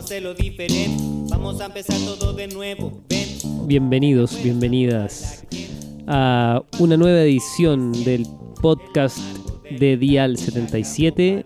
vamos 0.00 0.12
a 0.12 0.14
hacerlo 0.14 0.34
diferente. 0.34 0.96
Vamos 1.28 1.60
a 1.60 1.66
empezar 1.66 1.96
todo 2.06 2.32
de 2.32 2.48
nuevo. 2.48 3.02
Ven. 3.06 3.66
Bienvenidos, 3.66 4.42
bienvenidas 4.42 5.44
a 6.06 6.62
una 6.78 6.96
nueva 6.96 7.20
edición 7.20 7.92
del 7.92 8.26
podcast 8.62 9.18
de 9.78 9.98
Dial 9.98 10.38
77. 10.38 11.44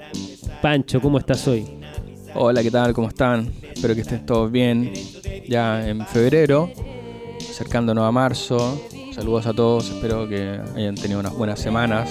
Pancho, 0.62 1.00
¿cómo 1.00 1.18
estás 1.18 1.48
hoy? 1.48 1.64
Hola, 2.34 2.62
¿qué 2.62 2.70
tal? 2.70 2.92
¿Cómo 2.92 3.08
están? 3.08 3.50
Espero 3.74 3.92
que 3.96 4.02
estén 4.02 4.24
todos 4.24 4.52
bien. 4.52 4.92
Ya 5.48 5.88
en 5.88 6.06
febrero, 6.06 6.70
acercándonos 7.40 8.04
a 8.04 8.12
marzo. 8.12 8.80
Saludos 9.12 9.46
a 9.46 9.52
todos, 9.52 9.90
espero 9.90 10.28
que 10.28 10.60
hayan 10.76 10.94
tenido 10.94 11.18
unas 11.18 11.34
buenas 11.34 11.58
semanas. 11.58 12.08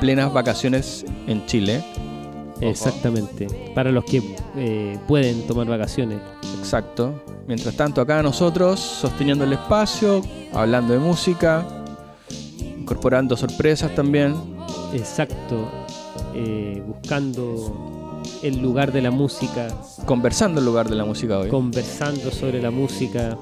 Plenas 0.00 0.32
vacaciones 0.32 1.04
en 1.28 1.46
Chile. 1.46 1.84
Exactamente. 2.68 3.46
Para 3.74 3.90
los 3.90 4.04
que 4.04 4.22
eh, 4.56 4.98
pueden 5.08 5.46
tomar 5.46 5.66
vacaciones. 5.66 6.18
Exacto. 6.58 7.12
Mientras 7.46 7.74
tanto, 7.74 8.00
acá 8.00 8.22
nosotros 8.22 8.78
sosteniendo 8.80 9.44
el 9.44 9.52
espacio, 9.52 10.22
hablando 10.52 10.92
de 10.92 10.98
música, 11.00 11.66
incorporando 12.78 13.36
sorpresas 13.36 13.94
también. 13.94 14.34
Exacto. 14.92 15.68
Eh, 16.34 16.82
buscando 16.86 18.20
el 18.42 18.60
lugar 18.60 18.92
de 18.92 19.02
la 19.02 19.10
música, 19.10 19.68
Conversando 20.06 20.60
en 20.60 20.66
lugar 20.66 20.88
de 20.88 20.96
la 20.96 21.04
música 21.04 21.38
hoy. 21.38 21.48
conversando 21.48 22.30
sobre 22.30 22.62
la 22.62 22.70
música. 22.70 23.36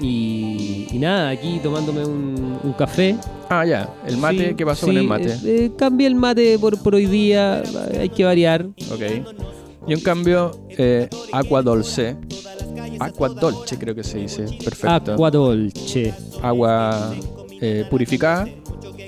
Y, 0.00 0.86
y 0.92 0.98
nada, 0.98 1.30
aquí 1.30 1.58
tomándome 1.62 2.04
un, 2.04 2.58
un 2.62 2.72
café. 2.74 3.16
Ah, 3.48 3.64
ya. 3.66 3.88
El 4.06 4.16
mate, 4.18 4.48
Sí, 4.50 4.54
¿qué 4.54 4.64
pasó 4.66 4.86
sí, 4.86 4.92
con 4.92 4.96
el 4.98 5.04
mate? 5.06 5.32
eh, 5.32 5.40
eh, 5.44 5.70
cambié 5.76 6.06
el 6.06 6.14
mate 6.14 6.58
por, 6.58 6.78
por 6.82 6.94
hoy 6.94 7.06
día, 7.06 7.62
hay 7.98 8.08
que 8.08 8.24
variar. 8.24 8.66
Ok. 8.92 9.02
Y 9.86 9.92
en 9.94 10.00
cambio, 10.00 10.52
eh, 10.70 11.08
agua 11.32 11.62
dulce. 11.62 12.16
Agua 13.00 13.28
dolce 13.30 13.78
creo 13.78 13.94
que 13.94 14.04
se 14.04 14.18
dice. 14.18 14.44
Perfecto. 14.64 15.12
Aqua 15.14 15.30
Dolce, 15.30 16.12
Agua 16.42 17.14
eh, 17.60 17.84
purificada. 17.88 18.46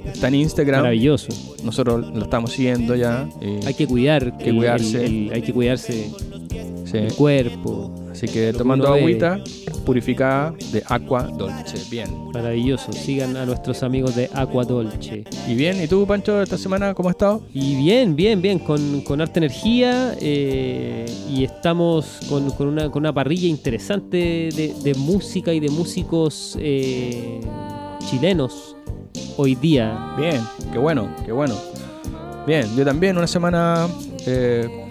Está 0.04 0.28
en 0.28 0.36
Instagram. 0.36 0.80
maravilloso. 0.82 1.28
Nosotros 1.64 2.06
lo 2.14 2.22
estamos 2.22 2.52
siguiendo 2.52 2.94
ya. 2.96 3.28
Hay 3.66 3.74
que 3.74 3.86
cuidar, 3.86 4.38
Que 4.38 4.50
el- 4.50 4.56
cuidarse. 4.56 5.04
el- 5.04 5.26
el- 5.28 5.32
hay 5.34 5.42
que 5.42 5.52
cuidarse 5.52 6.10
sí. 6.84 6.96
el 6.96 7.12
cuerpo, 7.14 7.94
Así 8.10 8.26
que 8.26 8.52
tomando 8.52 8.88
agüita 8.88 9.38
purificada 9.90 10.54
de 10.70 10.84
agua 10.86 11.24
dolce. 11.24 11.76
Bien. 11.90 12.30
maravilloso. 12.32 12.92
Sigan 12.92 13.36
a 13.36 13.44
nuestros 13.44 13.82
amigos 13.82 14.14
de 14.14 14.30
Aqua 14.34 14.64
Dolce. 14.64 15.24
Y 15.48 15.54
bien, 15.56 15.82
¿y 15.82 15.88
tú, 15.88 16.06
Pancho, 16.06 16.40
esta 16.40 16.56
semana 16.56 16.94
cómo 16.94 17.08
has 17.08 17.14
estado? 17.14 17.42
Y 17.52 17.74
bien, 17.74 18.14
bien, 18.14 18.40
bien, 18.40 18.60
con, 18.60 19.00
con 19.00 19.20
harta 19.20 19.40
energía 19.40 20.14
eh, 20.20 21.06
y 21.28 21.42
estamos 21.42 22.20
con, 22.28 22.52
con 22.52 22.68
una, 22.68 22.88
con 22.88 23.02
una 23.02 23.12
parrilla 23.12 23.48
interesante 23.48 24.16
de, 24.54 24.76
de 24.80 24.94
música 24.94 25.52
y 25.52 25.58
de 25.58 25.70
músicos 25.70 26.56
eh, 26.60 27.40
chilenos 28.08 28.76
hoy 29.38 29.56
día. 29.56 30.14
Bien, 30.16 30.40
qué 30.72 30.78
bueno, 30.78 31.08
qué 31.26 31.32
bueno. 31.32 31.56
Bien, 32.46 32.64
yo 32.76 32.84
también, 32.84 33.18
una 33.18 33.26
semana 33.26 33.88
eh, 34.24 34.88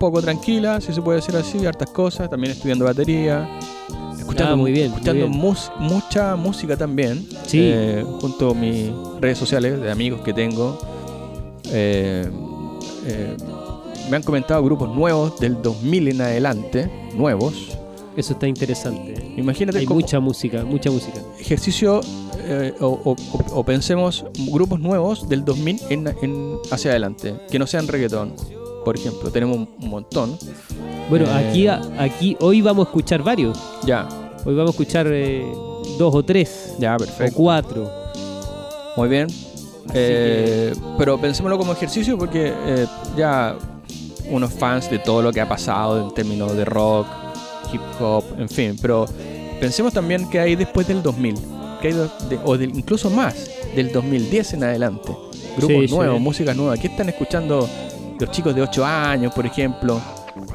poco 0.00 0.22
tranquila, 0.22 0.80
si 0.80 0.94
se 0.94 1.02
puede 1.02 1.16
decir 1.16 1.36
así, 1.36 1.66
hartas 1.66 1.90
cosas, 1.90 2.30
también 2.30 2.52
estudiando 2.52 2.86
batería. 2.86 3.46
Escuchando, 4.30 4.52
Ah, 4.54 4.56
muy 4.56 4.72
bien, 4.72 4.88
muy 4.90 4.94
escuchando 4.98 5.28
bien. 5.28 5.38
mucha 5.78 6.36
música 6.36 6.76
también, 6.76 7.26
Sí. 7.46 7.58
eh, 7.62 8.04
junto 8.20 8.50
a 8.50 8.54
mis 8.54 8.90
redes 9.20 9.38
sociales 9.38 9.80
de 9.80 9.90
amigos 9.90 10.20
que 10.22 10.32
tengo. 10.32 10.78
Eh, 11.72 12.28
eh, 13.06 13.36
me 14.10 14.16
han 14.16 14.22
comentado 14.22 14.62
grupos 14.64 14.88
nuevos 14.94 15.38
del 15.40 15.60
2000 15.62 16.08
en 16.08 16.20
adelante, 16.20 16.90
nuevos. 17.14 17.76
Eso 18.16 18.32
está 18.32 18.46
interesante. 18.48 19.14
Imagínate 19.36 19.78
Hay 19.78 19.86
mucha 19.86 20.18
música, 20.20 20.64
mucha 20.64 20.90
música. 20.90 21.20
ejercicio 21.38 22.00
eh, 22.42 22.74
o, 22.80 22.86
o- 23.04 23.12
o- 23.12 23.58
o 23.60 23.64
pensemos 23.64 24.24
grupos 24.50 24.80
nuevos 24.80 25.28
del 25.28 25.44
2000 25.44 25.80
en, 25.90 26.08
en- 26.22 26.56
hacia 26.72 26.90
adelante, 26.90 27.34
que 27.50 27.58
no 27.58 27.66
sean 27.66 27.86
reggaetón, 27.86 28.32
por 28.84 28.96
ejemplo. 28.96 29.30
Tenemos 29.30 29.56
un, 29.56 29.68
montón. 29.88 30.36
Bueno, 31.08 31.26
aquí, 31.32 31.66
aquí 31.68 32.36
hoy 32.40 32.60
vamos 32.62 32.86
a 32.86 32.88
escuchar 32.90 33.22
varios. 33.22 33.58
Ya, 33.84 34.08
Hoy 34.44 34.54
vamos 34.54 34.70
a 34.70 34.72
escuchar 34.72 35.06
eh, 35.10 35.44
dos 35.98 36.14
o 36.14 36.22
tres 36.24 36.74
ya, 36.78 36.94
o 36.96 36.98
perfecto. 36.98 37.36
cuatro. 37.36 37.90
Muy 38.96 39.08
bien. 39.08 39.26
Eh, 39.94 40.72
pero 40.98 41.20
pensémoslo 41.20 41.58
como 41.58 41.72
ejercicio 41.72 42.16
porque 42.16 42.52
eh, 42.66 42.86
ya 43.16 43.56
unos 44.30 44.52
fans 44.52 44.90
de 44.90 44.98
todo 44.98 45.22
lo 45.22 45.32
que 45.32 45.40
ha 45.40 45.48
pasado 45.48 46.00
en 46.08 46.14
términos 46.14 46.54
de 46.56 46.64
rock, 46.64 47.06
hip 47.72 47.80
hop, 48.00 48.24
en 48.38 48.48
fin. 48.48 48.76
Pero 48.80 49.06
pensemos 49.60 49.92
también 49.92 50.28
que 50.30 50.38
hay 50.40 50.56
después 50.56 50.86
del 50.86 51.02
2000, 51.02 51.34
que 51.82 51.88
hay 51.88 51.94
de- 51.94 52.08
de- 52.36 52.40
o 52.44 52.56
del- 52.56 52.76
incluso 52.76 53.10
más, 53.10 53.50
del 53.74 53.92
2010 53.92 54.54
en 54.54 54.64
adelante. 54.64 55.12
Grupos 55.56 55.76
Sí, 55.82 55.88
sí. 55.88 55.94
nuevos, 55.94 56.20
músicas 56.20 56.56
nuevas. 56.56 56.78
¿Qué 56.78 56.86
están 56.86 57.08
escuchando 57.08 57.68
los 58.18 58.30
chicos 58.30 58.54
de 58.54 58.62
8 58.62 58.84
años, 58.84 59.34
por 59.34 59.44
ejemplo? 59.44 60.00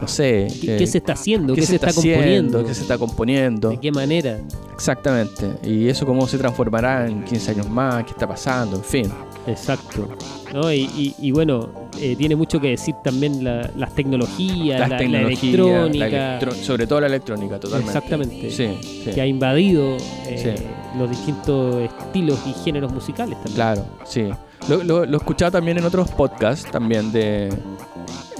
No 0.02 0.08
sé. 0.08 0.48
¿Qué, 0.62 0.76
eh, 0.76 0.78
qué 0.78 0.88
se 0.88 0.98
está 1.00 1.14
haciendo? 1.14 1.54
¿Qué, 1.56 1.62
qué 1.62 1.68
se, 1.68 1.76
está 1.76 1.94
componiendo? 1.94 2.66
¿Qué 2.66 2.74
se 2.74 2.82
está 2.82 2.98
componiendo? 2.98 3.70
¿De 3.70 3.78
qué 3.80 3.92
manera? 3.92 4.40
Exactamente. 4.74 5.52
Y 5.64 5.88
eso 5.88 6.06
cómo 6.06 6.28
se 6.28 6.38
transformará 6.38 7.08
en 7.08 7.24
15 7.24 7.52
años 7.52 7.70
más, 7.70 8.04
qué 8.04 8.12
está 8.12 8.28
pasando, 8.28 8.78
en 8.78 8.84
fin. 8.84 9.12
Exacto. 9.48 10.10
¿No? 10.54 10.72
Y, 10.72 10.82
y- 10.98 11.16
y 11.20 11.32
bueno, 11.32 11.70
eh, 12.00 12.16
tiene 12.18 12.36
mucho 12.36 12.60
que 12.60 12.70
decir 12.70 12.96
también 13.04 13.44
la- 13.44 13.70
las 13.76 13.94
tecnologías, 13.94 14.80
Las 14.80 14.90
la, 14.90 14.98
electrónica. 15.00 16.08
la 16.10 16.38
electro- 16.40 16.54
sobre 16.56 16.88
todo 16.88 17.02
la 17.02 17.08
electrónica, 17.08 17.60
totalmente. 17.60 17.92
Exactamente. 17.96 18.52
Sí, 18.52 18.70
sí. 18.82 19.12
Que 19.14 19.22
ha 19.22 19.28
invadido 19.28 19.96
eh, 20.28 20.56
Sí. 20.58 20.64
los 20.98 21.10
distintos 21.10 21.76
estilos 21.82 22.40
y 22.48 22.54
géneros 22.64 22.92
musicales 22.92 23.36
también. 23.36 23.56
Claro, 23.56 23.86
sí. 24.06 24.30
Lo, 24.70 24.84
lo, 24.84 25.06
lo 25.06 25.14
he 25.14 25.18
escuchado 25.18 25.52
también 25.52 25.78
en 25.78 25.86
otros 25.86 26.10
podcasts 26.12 26.70
también 26.72 27.12
de 27.12 27.54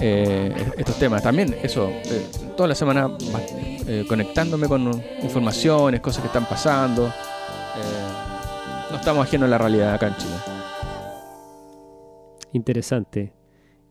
eh, 0.00 0.72
estos 0.76 0.98
temas. 0.98 1.22
También 1.22 1.54
eso, 1.62 1.88
eh, 1.88 2.26
toda 2.56 2.68
la 2.68 2.74
semana 2.74 3.08
eh, 3.86 4.04
conectándome 4.08 4.66
con 4.68 4.90
informaciones, 5.22 6.00
cosas 6.00 6.22
que 6.22 6.26
están 6.26 6.44
pasando. 6.46 7.06
Eh, 7.06 8.90
no 8.90 8.96
estamos 8.96 9.24
ajenos 9.24 9.46
a 9.46 9.50
la 9.50 9.58
realidad 9.58 9.94
acá 9.94 10.08
en 10.08 10.16
Chile. 10.16 10.34
Interesante. 12.52 13.32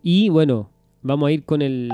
Y 0.02 0.28
bueno, 0.30 0.70
vamos 1.02 1.28
a 1.28 1.32
ir 1.32 1.46
con 1.46 1.62
el, 1.62 1.90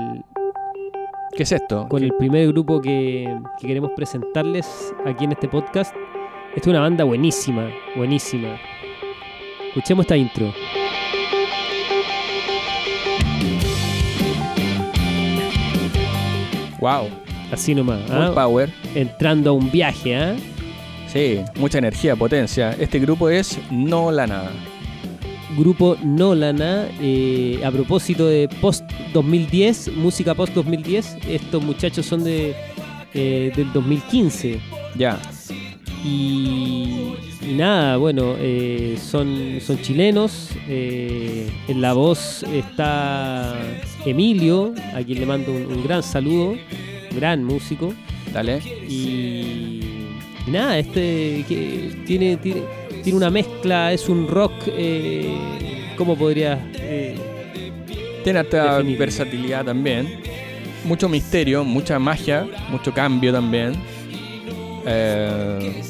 ¿Qué 1.36 1.44
es 1.44 1.52
esto? 1.52 1.86
con 1.88 2.00
¿Qué- 2.00 2.06
el 2.06 2.14
primer 2.16 2.48
grupo 2.48 2.80
que, 2.80 3.32
que 3.60 3.66
queremos 3.68 3.92
presentarles 3.94 4.92
aquí 5.06 5.24
en 5.24 5.32
este 5.32 5.48
podcast. 5.48 5.94
Esta 6.54 6.60
es 6.60 6.66
una 6.66 6.80
banda 6.80 7.04
buenísima, 7.04 7.70
buenísima. 7.96 8.58
Escuchemos 9.74 10.04
esta 10.04 10.18
intro. 10.18 10.52
Wow, 16.78 17.08
Así 17.50 17.74
nomás. 17.74 18.02
full 18.02 18.16
¿ah? 18.16 18.32
power. 18.34 18.70
Entrando 18.94 19.48
a 19.48 19.52
un 19.54 19.70
viaje, 19.70 20.14
¿ah? 20.14 20.36
Sí, 21.06 21.40
mucha 21.56 21.78
energía, 21.78 22.14
potencia. 22.16 22.72
Este 22.78 22.98
grupo 22.98 23.30
es 23.30 23.58
No 23.70 24.12
La 24.12 24.26
Nada. 24.26 24.50
Grupo 25.56 25.96
Nolana, 26.02 26.88
eh, 27.00 27.62
a 27.64 27.70
propósito 27.70 28.26
de 28.26 28.50
post 28.60 28.84
2010, 29.14 29.92
música 29.96 30.34
post 30.34 30.52
2010, 30.52 31.16
estos 31.28 31.62
muchachos 31.62 32.04
son 32.04 32.24
de 32.24 32.54
eh, 33.14 33.52
del 33.54 33.72
2015 33.72 34.58
Ya, 34.96 35.18
y, 36.04 37.14
y 37.42 37.52
nada, 37.54 37.96
bueno, 37.96 38.34
eh, 38.38 38.98
son, 39.00 39.58
son 39.60 39.80
chilenos, 39.80 40.48
eh, 40.68 41.48
en 41.68 41.80
la 41.80 41.92
voz 41.92 42.42
está 42.44 43.54
Emilio, 44.04 44.74
a 44.94 45.02
quien 45.02 45.20
le 45.20 45.26
mando 45.26 45.52
un, 45.52 45.66
un 45.66 45.84
gran 45.84 46.02
saludo, 46.02 46.56
gran 47.14 47.44
músico, 47.44 47.94
dale. 48.32 48.60
y, 48.88 49.80
y 50.46 50.50
nada, 50.50 50.78
este 50.78 51.44
que 51.48 52.02
tiene, 52.06 52.36
tiene, 52.36 52.62
tiene 53.02 53.16
una 53.16 53.30
mezcla, 53.30 53.92
es 53.92 54.08
un 54.08 54.26
rock, 54.28 54.52
eh, 54.68 55.34
¿cómo 55.96 56.16
podría...? 56.16 56.58
eh, 56.74 57.16
Tiene 58.24 58.38
harta 58.40 58.74
Definitivo. 58.78 58.98
versatilidad 59.00 59.64
también. 59.64 60.20
Mucho 60.84 61.08
misterio, 61.08 61.64
mucha 61.64 61.98
magia, 61.98 62.46
mucho 62.70 62.92
cambio 62.92 63.32
también. 63.32 63.72
Eh, 64.86 65.82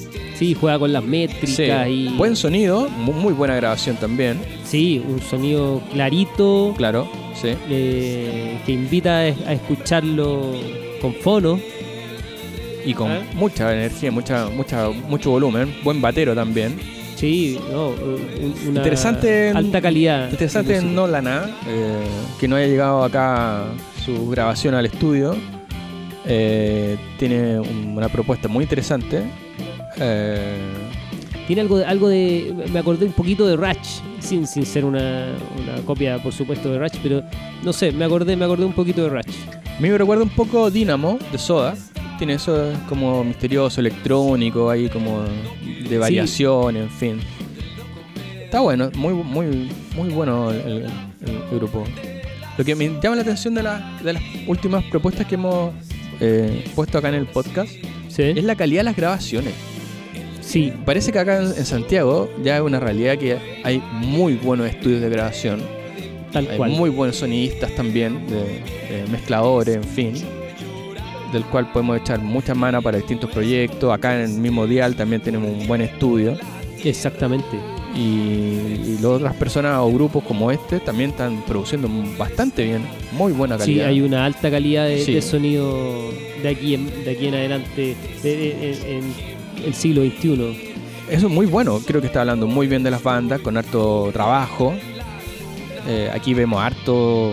sí, 0.43 0.55
juega 0.55 0.79
con 0.79 0.93
las 0.93 1.05
métricas 1.05 1.87
sí. 1.87 1.93
y... 1.93 2.09
Buen 2.17 2.35
sonido, 2.37 2.89
mu- 2.89 3.13
muy 3.13 3.33
buena 3.33 3.55
grabación 3.57 3.97
también. 3.97 4.41
Sí, 4.65 5.03
un 5.07 5.21
sonido 5.21 5.81
clarito, 5.93 6.75
Claro, 6.77 7.09
sí. 7.41 7.49
eh, 7.71 8.59
que 8.67 8.73
invita 8.73 9.19
a, 9.19 9.29
escucharlo 9.53 10.53
con 11.01 11.15
fono. 11.15 11.61
Y 12.85 12.95
con 12.95 13.13
¿Eh? 13.13 13.21
mucha 13.35 13.73
energía, 13.73 14.11
mucha, 14.11 14.49
mucha, 14.49 14.89
mucho 14.91 15.31
volumen. 15.31 15.73
Buen 15.85 16.01
batero 16.01 16.35
también. 16.35 16.77
Sí, 17.15 17.57
no, 17.71 17.91
una 18.69 18.79
Interesante 18.81 19.51
alta 19.51 19.81
calidad. 19.81 20.29
Interesante 20.29 20.73
en 20.79 20.83
música. 20.87 21.01
Nolan, 21.01 21.29
¿ah? 21.29 21.47
Eh, 21.69 22.03
que 22.41 22.49
no 22.49 22.57
haya 22.57 22.67
llegado 22.67 23.05
acá 23.05 23.67
su 24.05 24.29
grabación 24.31 24.75
al 24.75 24.87
estudio. 24.87 25.37
Eh, 26.27 26.97
tiene 27.21 27.61
un- 27.61 27.95
una 27.97 28.09
propuesta 28.09 28.49
muy 28.49 28.65
interesante. 28.65 29.23
Eh, 29.99 30.71
Tiene 31.47 31.63
algo 31.63 31.79
de, 31.79 31.85
algo 31.85 32.09
de. 32.09 32.55
Me 32.73 32.79
acordé 32.79 33.07
un 33.07 33.13
poquito 33.13 33.47
de 33.47 33.57
Ratch, 33.57 33.87
sin, 34.21 34.47
sin 34.47 34.65
ser 34.65 34.85
una, 34.85 35.27
una 35.63 35.77
copia, 35.85 36.23
por 36.23 36.33
supuesto, 36.33 36.71
de 36.73 36.79
Ratch, 36.79 36.97
pero 37.03 37.23
no 37.63 37.73
sé, 37.73 37.93
me 37.93 38.05
acordé, 38.05 38.37
me 38.37 38.45
acordé 38.45 38.65
un 38.65 38.73
poquito 38.73 39.03
de 39.03 39.11
Ratch. 39.11 39.35
a 39.77 39.81
mí 39.81 39.89
me 39.91 39.99
recuerda 39.99 40.23
un 40.23 40.31
poco 40.31 40.71
Dynamo 40.71 41.19
de 41.31 41.39
Soda. 41.39 41.75
Tiene 42.19 42.35
eso 42.35 42.73
como 42.89 43.25
misterioso, 43.25 43.81
electrónico, 43.81 44.71
ahí 44.71 44.89
como 44.89 45.25
de 45.89 45.99
variación, 45.99 46.77
en 46.77 46.89
fin. 46.91 47.21
Está 48.45 48.61
bueno, 48.61 48.91
muy, 48.97 49.13
muy, 49.15 49.71
muy 49.97 50.09
bueno 50.11 50.51
el, 50.53 50.61
el- 50.61 50.87
el 51.27 51.59
grupo. 51.59 51.83
Lo 52.59 52.65
que 52.65 52.75
me 52.77 52.89
llama 53.03 53.17
la 53.17 53.23
atención 53.23 53.55
de, 53.55 53.63
la- 53.65 53.99
de 54.05 54.13
las 54.13 54.23
últimas 54.47 54.85
propuestas 54.85 55.27
que 55.27 55.35
hemos 55.35 55.73
eh, 56.21 56.65
puesto 56.77 56.99
acá 56.99 57.09
en 57.09 57.15
el 57.17 57.27
podcast 57.27 57.71
¿Sí? 58.09 58.23
es 58.23 58.45
la 58.45 58.55
calidad 58.55 58.81
de 58.81 58.85
las 58.85 58.97
grabaciones. 58.97 59.55
Sí, 60.53 60.71
Parece 60.85 61.13
que 61.13 61.19
acá 61.19 61.39
en, 61.43 61.65
Santiago 61.65 62.29
ya 62.43 62.57
es 62.57 62.63
una 62.63 62.79
realidad 62.79 63.17
que 63.17 63.39
hay 63.65 63.83
muy 63.93 64.35
buenos 64.35 64.67
estudios 64.69 65.01
de 65.01 65.09
grabación, 65.09 65.63
tal 66.31 66.47
hay 66.51 66.57
cual. 66.59 66.71
muy 66.73 66.91
buenos 66.91 67.17
sonidistas 67.17 67.75
también, 67.75 68.27
de, 68.27 68.37
de 68.97 69.07
mezcladores, 69.11 69.77
en 69.77 69.85
fin, 69.85 70.13
del 71.33 71.45
cual 71.45 71.73
podemos 71.73 71.99
echar 71.99 72.21
muchas 72.21 72.55
manos 72.55 72.85
para 72.85 72.99
distintos 72.99 73.31
proyectos. 73.31 73.91
Acá 73.95 74.15
en 74.23 74.31
el 74.31 74.39
mismo 74.41 74.67
Dial 74.67 74.95
también 74.95 75.23
tenemos 75.23 75.49
un 75.49 75.67
buen 75.67 75.81
estudio 75.81 76.37
Exactamente. 76.85 77.57
y, 77.95 78.01
y 78.01 78.97
las 79.01 79.05
otras 79.07 79.35
personas 79.37 79.79
o 79.79 79.91
grupos 79.91 80.23
como 80.25 80.51
este 80.51 80.81
también 80.81 81.11
están 81.11 81.43
produciendo 81.47 81.89
bastante 82.19 82.65
bien, 82.65 82.83
muy 83.13 83.33
buena 83.33 83.55
Sí, 83.59 83.61
calidad. 83.77 83.87
hay 83.89 84.01
una 84.03 84.27
alta 84.27 84.51
calidad 84.51 84.87
de, 84.87 84.99
Sí. 85.03 85.15
de 85.15 85.23
sonido 85.23 86.11
de 86.43 86.49
aquí 86.51 86.75
en, 86.75 87.05
de 87.05 87.11
aquí 87.11 87.27
en 87.29 87.35
adelante, 87.37 87.97
de- 88.23 88.37
de- 88.37 88.73
en, 88.73 89.05
en 89.05 89.32
el 89.65 89.75
siglo 89.75 90.03
XXI. 90.03 90.73
Eso 91.11 91.27
es 91.27 91.33
muy 91.33 91.47
bueno, 91.47 91.81
creo 91.87 92.01
que 92.01 92.07
está 92.07 92.21
hablando 92.21 92.47
muy 92.47 92.67
bien 92.67 92.83
de 92.83 92.91
las 92.91 93.03
bandas, 93.03 93.41
con 93.41 93.57
harto 93.57 94.11
trabajo. 94.13 94.75
Eh, 95.87 96.09
aquí 96.15 96.33
vemos 96.33 96.63
harto 96.63 97.33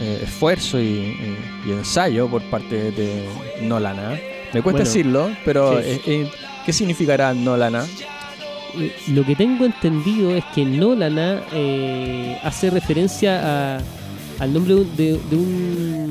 eh, 0.00 0.20
esfuerzo 0.22 0.78
y, 0.78 0.84
y- 0.84 1.36
y 1.66 1.72
ensayo 1.72 2.28
por 2.28 2.42
parte 2.50 2.90
de 2.92 3.24
Nolana. 3.62 4.10
Me 4.52 4.62
cuesta 4.62 4.70
Bueno, 4.70 4.78
decirlo, 4.84 5.30
pero 5.44 5.80
sí. 5.82 6.00
eh, 6.06 6.30
¿qué 6.64 6.72
significará 6.72 7.32
Nolana? 7.34 7.84
Lo 9.08 9.24
que 9.24 9.34
tengo 9.34 9.64
entendido 9.64 10.30
es 10.30 10.44
que 10.54 10.64
Nolana 10.64 11.40
eh, 11.52 12.36
hace 12.44 12.68
referencia 12.70 13.76
a- 13.76 13.80
al 14.38 14.52
nombre 14.52 14.74
de, 14.96 15.18
de, 15.30 15.36
un, 15.36 16.10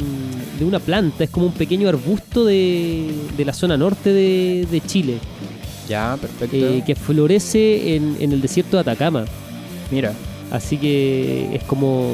de 0.58 0.66
una 0.66 0.80
planta, 0.80 1.24
es 1.26 1.30
como 1.30 1.46
un 1.46 1.52
pequeño 1.54 1.88
arbusto 1.88 2.44
de, 2.44 3.12
de 3.38 3.46
la 3.46 3.54
zona 3.54 3.78
norte 3.78 4.12
de 4.12 4.82
Chile, 4.88 5.20
Ya, 5.88 6.18
perfecto. 6.20 6.56
eh, 6.56 6.84
que 6.86 6.96
florece 6.96 7.96
en, 7.96 8.18
en 8.20 8.32
el 8.32 8.42
desierto 8.42 8.78
de 8.78 8.82
Atacama. 8.82 9.26
Mira, 9.92 10.14
Así 10.52 10.78
que 10.78 11.50
es 11.56 11.64
como 11.64 12.10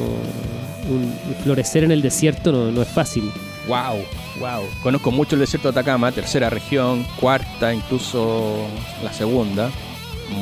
un 0.89 1.13
florecer 1.44 1.83
en 1.83 1.91
el 1.91 2.01
desierto 2.01 2.51
no, 2.51 2.71
no 2.71 2.81
es 2.81 2.88
fácil. 2.88 3.23
wow, 3.68 3.97
wow. 4.39 4.63
Conozco 4.81 5.12
mucho 5.12 5.35
el 5.35 5.41
desierto 5.41 5.71
de 5.71 5.79
Atacama, 5.79 6.12
tercera 6.12 6.50
región, 6.50 7.06
cuarta, 7.19 7.73
incluso 7.73 8.65
la 9.03 9.12
segunda. 9.13 9.69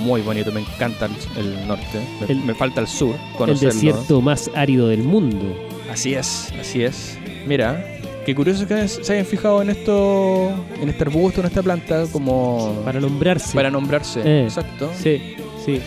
Muy 0.03 0.21
bonito, 0.21 0.51
me 0.51 0.59
encanta 0.61 1.09
el, 1.35 1.67
norte. 1.67 1.99
Me, 2.21 2.27
El- 2.27 2.43
me 2.43 2.53
falta 2.53 2.79
el 2.79 2.87
sur, 2.87 3.15
El 3.47 3.59
desierto 3.59 4.21
más 4.21 4.49
árido 4.55 4.87
del 4.87 5.01
mundo. 5.01 5.55
Así 5.91 6.13
es, 6.13 6.53
así 6.61 6.83
es. 6.83 7.17
Mira, 7.47 7.83
qué 8.29 8.35
curioso 8.35 8.67
que 8.67 8.87
se 8.87 9.13
hayan 9.13 9.25
fijado 9.25 9.61
en 9.61 9.71
esto, 9.71 10.51
en 10.81 10.89
este 10.89 11.03
arbusto, 11.03 11.39
en 11.41 11.47
esta 11.47 11.63
planta, 11.63 12.05
como 12.11 12.81
Para 12.85 12.99
nombrarse. 12.99 13.55
para 13.55 13.71
nombrarse. 13.71 14.21
Eh. 14.23 14.43
Exacto. 14.43 14.91
Sí, 14.95 15.35
sí. 15.65 15.79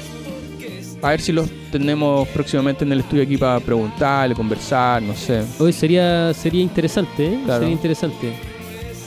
A 1.03 1.11
ver 1.11 1.21
si 1.21 1.33
los 1.33 1.49
tenemos 1.71 2.27
próximamente 2.29 2.85
en 2.85 2.93
el 2.93 3.01
estudio 3.01 3.23
aquí 3.23 3.37
para 3.37 3.61
preguntarle, 3.61 4.35
conversar, 4.35 5.03
no 5.03 5.15
sé. 5.15 5.43
Hoy 5.59 5.73
sería, 5.73 6.33
sería 6.35 6.63
interesante, 6.63 7.27
¿eh? 7.27 7.39
Claro. 7.45 7.61
Sería 7.61 7.73
interesante. 7.75 8.33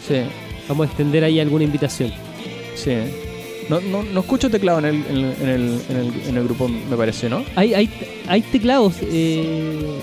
Sí, 0.07 0.15
Vamos 0.67 0.85
a 0.85 0.89
extender 0.89 1.23
ahí 1.23 1.39
alguna 1.39 1.63
invitación. 1.65 2.11
sí. 2.75 2.93
No, 3.67 3.81
no, 3.81 4.03
no 4.03 4.19
escucho 4.19 4.47
teclado 4.49 4.77
en 4.77 4.85
el, 4.85 4.95
en, 5.09 5.17
el, 5.17 5.25
en, 5.41 5.49
el, 5.49 5.81
en 5.89 5.97
el- 5.97 6.29
en 6.29 6.37
el 6.37 6.43
grupo, 6.43 6.67
me 6.67 6.95
parece, 6.95 7.27
¿no? 7.29 7.43
Hay, 7.55 7.73
hay, 7.73 7.89
hay 8.27 8.41
teclados. 8.41 8.93
Eh... 9.01 9.99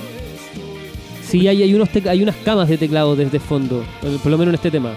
Sí, 1.33 1.49
hay, 1.49 1.63
hay, 1.63 1.75
unos 1.75 1.89
hay 2.07 2.23
unas 2.23 2.37
camas 2.45 2.69
de 2.69 2.77
teclados 2.77 3.17
desde 3.17 3.39
fondo. 3.41 3.83
Por 4.23 4.31
lo 4.31 4.37
menos 4.37 4.51
en 4.51 4.57
este 4.57 4.71
tema. 4.71 4.91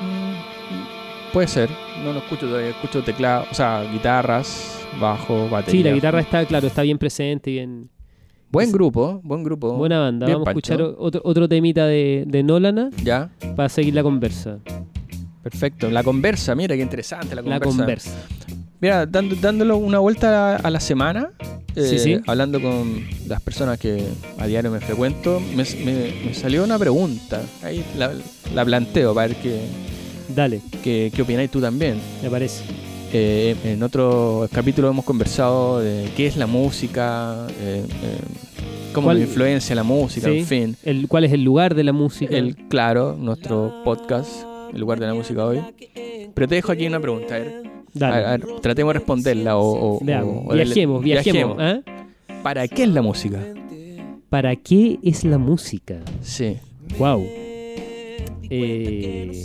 Mm, 0.00 1.30
Puede 1.30 1.46
ser, 1.46 1.68
no 2.02 2.14
lo 2.14 2.20
escucho 2.20 2.46
todavía, 2.46 2.70
escucho 2.70 3.02
teclado, 3.02 3.44
o 3.50 3.54
sea, 3.54 3.82
guitarras, 3.92 4.80
bajo, 4.98 5.46
batería. 5.50 5.78
Sí, 5.82 5.82
la 5.86 5.92
guitarra 5.92 6.20
está, 6.20 6.46
claro, 6.46 6.66
está 6.66 6.80
bien 6.80 6.96
presente, 6.96 7.50
bien. 7.50 7.90
Buen 8.50 8.72
grupo, 8.72 9.20
buen 9.22 9.44
grupo. 9.44 9.74
Buena 9.74 9.98
banda. 10.00 10.24
Bien, 10.24 10.36
Vamos 10.36 10.48
a 10.48 10.50
escuchar 10.52 10.80
otro, 10.80 11.20
otro 11.22 11.46
temita 11.46 11.86
de, 11.86 12.24
de 12.26 12.42
Nolana 12.42 12.88
Ya, 13.04 13.30
para 13.56 13.68
seguir 13.68 13.92
la 13.92 14.02
conversa. 14.02 14.58
perfecto. 15.42 15.90
La 15.90 16.02
conversa, 16.02 16.54
mira 16.54 16.74
qué 16.74 16.80
interesante 16.82 17.34
la 17.34 17.42
conversa. 17.42 17.68
La 17.68 17.76
conversa. 17.76 18.26
Mira, 18.80 19.06
dando, 19.06 19.34
dándole 19.36 19.72
una 19.72 19.98
vuelta 19.98 20.54
a, 20.54 20.56
a 20.56 20.70
la 20.70 20.78
semana, 20.80 21.30
eh, 21.74 21.98
sí. 21.98 22.16
hablando 22.26 22.60
con 22.62 23.04
las 23.26 23.40
personas 23.42 23.78
que 23.78 24.04
a 24.38 24.46
diario 24.46 24.70
me 24.70 24.80
frecuento, 24.80 25.40
me, 25.54 25.64
me- 25.84 26.12
me 26.26 26.34
salió 26.34 26.62
una 26.64 26.78
pregunta. 26.78 27.42
Ahí 27.62 27.84
la, 27.96 28.12
la 28.54 28.64
planteo 28.64 29.14
para 29.14 29.28
ver 29.28 29.36
qué, 29.38 29.60
Dale, 30.34 30.60
qué, 30.84 31.10
qué 31.14 31.22
opináis 31.22 31.50
tú 31.50 31.60
también. 31.60 31.98
me 32.22 32.30
parece. 32.30 32.62
Eh, 33.12 33.56
en 33.64 33.82
otro 33.82 34.46
capítulo 34.52 34.90
hemos 34.90 35.04
conversado 35.04 35.80
de 35.80 36.10
qué 36.16 36.26
es 36.26 36.36
la 36.36 36.46
música, 36.46 37.46
eh, 37.60 37.82
eh, 38.02 38.18
cómo 38.92 39.06
¿Cuál- 39.06 39.18
nos 39.20 39.28
influencia 39.28 39.74
la 39.74 39.82
música, 39.82 40.28
Sí. 40.28 40.38
en 40.38 40.46
fin. 40.46 40.76
El, 40.84 41.08
¿Cuál 41.08 41.24
es 41.24 41.32
el 41.32 41.42
lugar 41.42 41.74
de 41.74 41.82
la 41.84 41.92
música? 41.92 42.36
El, 42.36 42.54
claro, 42.68 43.16
nuestro 43.18 43.80
podcast, 43.84 44.30
el 44.72 44.78
lugar 44.80 45.00
de 45.00 45.06
la 45.06 45.14
música 45.14 45.44
hoy. 45.46 45.60
Pero 46.34 46.46
te 46.46 46.54
dejo 46.56 46.70
aquí 46.70 46.86
una 46.86 47.00
pregunta. 47.00 47.34
A 47.34 47.38
ver, 47.38 47.62
Dale. 47.94 48.14
a- 48.16 48.28
a 48.34 48.36
ver, 48.36 48.46
tratemos 48.60 48.92
de 48.94 48.98
responderla 48.98 49.56
o, 49.58 49.98
viajemos, 50.00 51.02
viajemos. 51.02 51.56
¿ah? 51.60 51.80
¿Para 52.42 52.66
qué 52.68 52.82
es 52.84 52.88
la 52.88 53.02
música? 53.02 53.38
¿Para 54.28 54.54
qué 54.56 54.98
es 55.02 55.24
la 55.24 55.38
música? 55.38 56.00
Sí. 56.22 56.56
Wow. 56.98 57.24
Eh, 58.50 59.44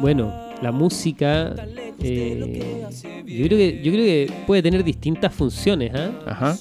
bueno, 0.00 0.32
la 0.62 0.72
música. 0.72 1.54
eh, 2.00 2.84
yo 3.26 3.46
creo 3.46 3.58
que 3.58 3.80
yo 3.82 3.92
creo 3.92 4.04
que 4.04 4.32
puede 4.46 4.62
tener 4.62 4.84
distintas 4.84 5.32
funciones. 5.34 5.92
¿ah? 5.94 6.10
Ajá. 6.26 6.56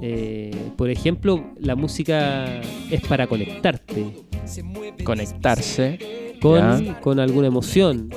Eh, 0.00 0.54
por 0.76 0.90
ejemplo, 0.90 1.44
la 1.60 1.74
música 1.74 2.60
es 2.90 3.00
para 3.08 3.26
conectarte 3.26 4.06
Conectarse. 5.04 5.98
Con, 6.40 6.94
con 7.00 7.20
alguna 7.20 7.46
emoción 7.48 8.10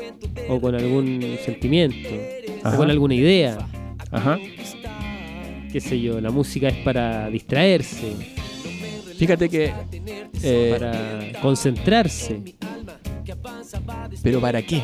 o 0.49 0.59
con 0.61 0.75
algún 0.75 1.37
sentimiento 1.45 2.09
Ajá. 2.63 2.75
o 2.75 2.77
con 2.77 2.89
alguna 2.91 3.15
idea. 3.15 3.57
Ajá. 4.11 4.37
Qué 5.71 5.79
sé 5.79 5.99
yo, 6.01 6.19
la 6.19 6.31
música 6.31 6.67
es 6.67 6.77
para 6.77 7.29
distraerse, 7.29 8.13
Fíjate 9.17 9.47
que. 9.49 9.71
eh, 10.43 10.75
para 10.77 11.41
concentrarse. 11.41 12.41
Pero 14.23 14.41
¿para 14.41 14.61
qué? 14.63 14.81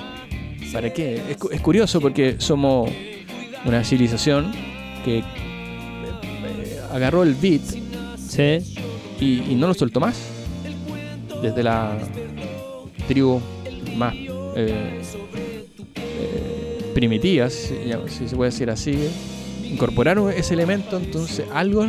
¿Para 0.72 0.94
qué? 0.94 1.22
Es, 1.32 1.38
cu- 1.38 1.50
es 1.52 1.60
curioso 1.62 2.00
porque 2.00 2.36
somos 2.40 2.90
una 3.66 3.84
civilización 3.84 4.52
que 5.04 5.20
eh, 5.20 5.24
eh, 5.24 6.80
agarró 6.94 7.24
el 7.24 7.34
beat 7.36 7.62
¿sí? 8.18 8.60
y, 9.20 9.42
y 9.52 9.56
no 9.56 9.68
lo 9.68 9.74
soltó 9.74 10.00
más. 10.00 10.18
Desde 11.42 11.64
la 11.64 11.98
tribu 13.08 13.40
más 13.96 14.14
eh, 14.16 15.02
eh, 15.96 16.92
primitiva, 16.94 17.50
si, 17.50 17.76
se 18.28 18.36
puede 18.36 18.52
decir 18.52 18.70
así, 18.70 18.98
incorporaron 19.70 20.32
ese 20.32 20.54
elemento, 20.54 20.98
entonces 20.98 21.46
algo 21.54 21.86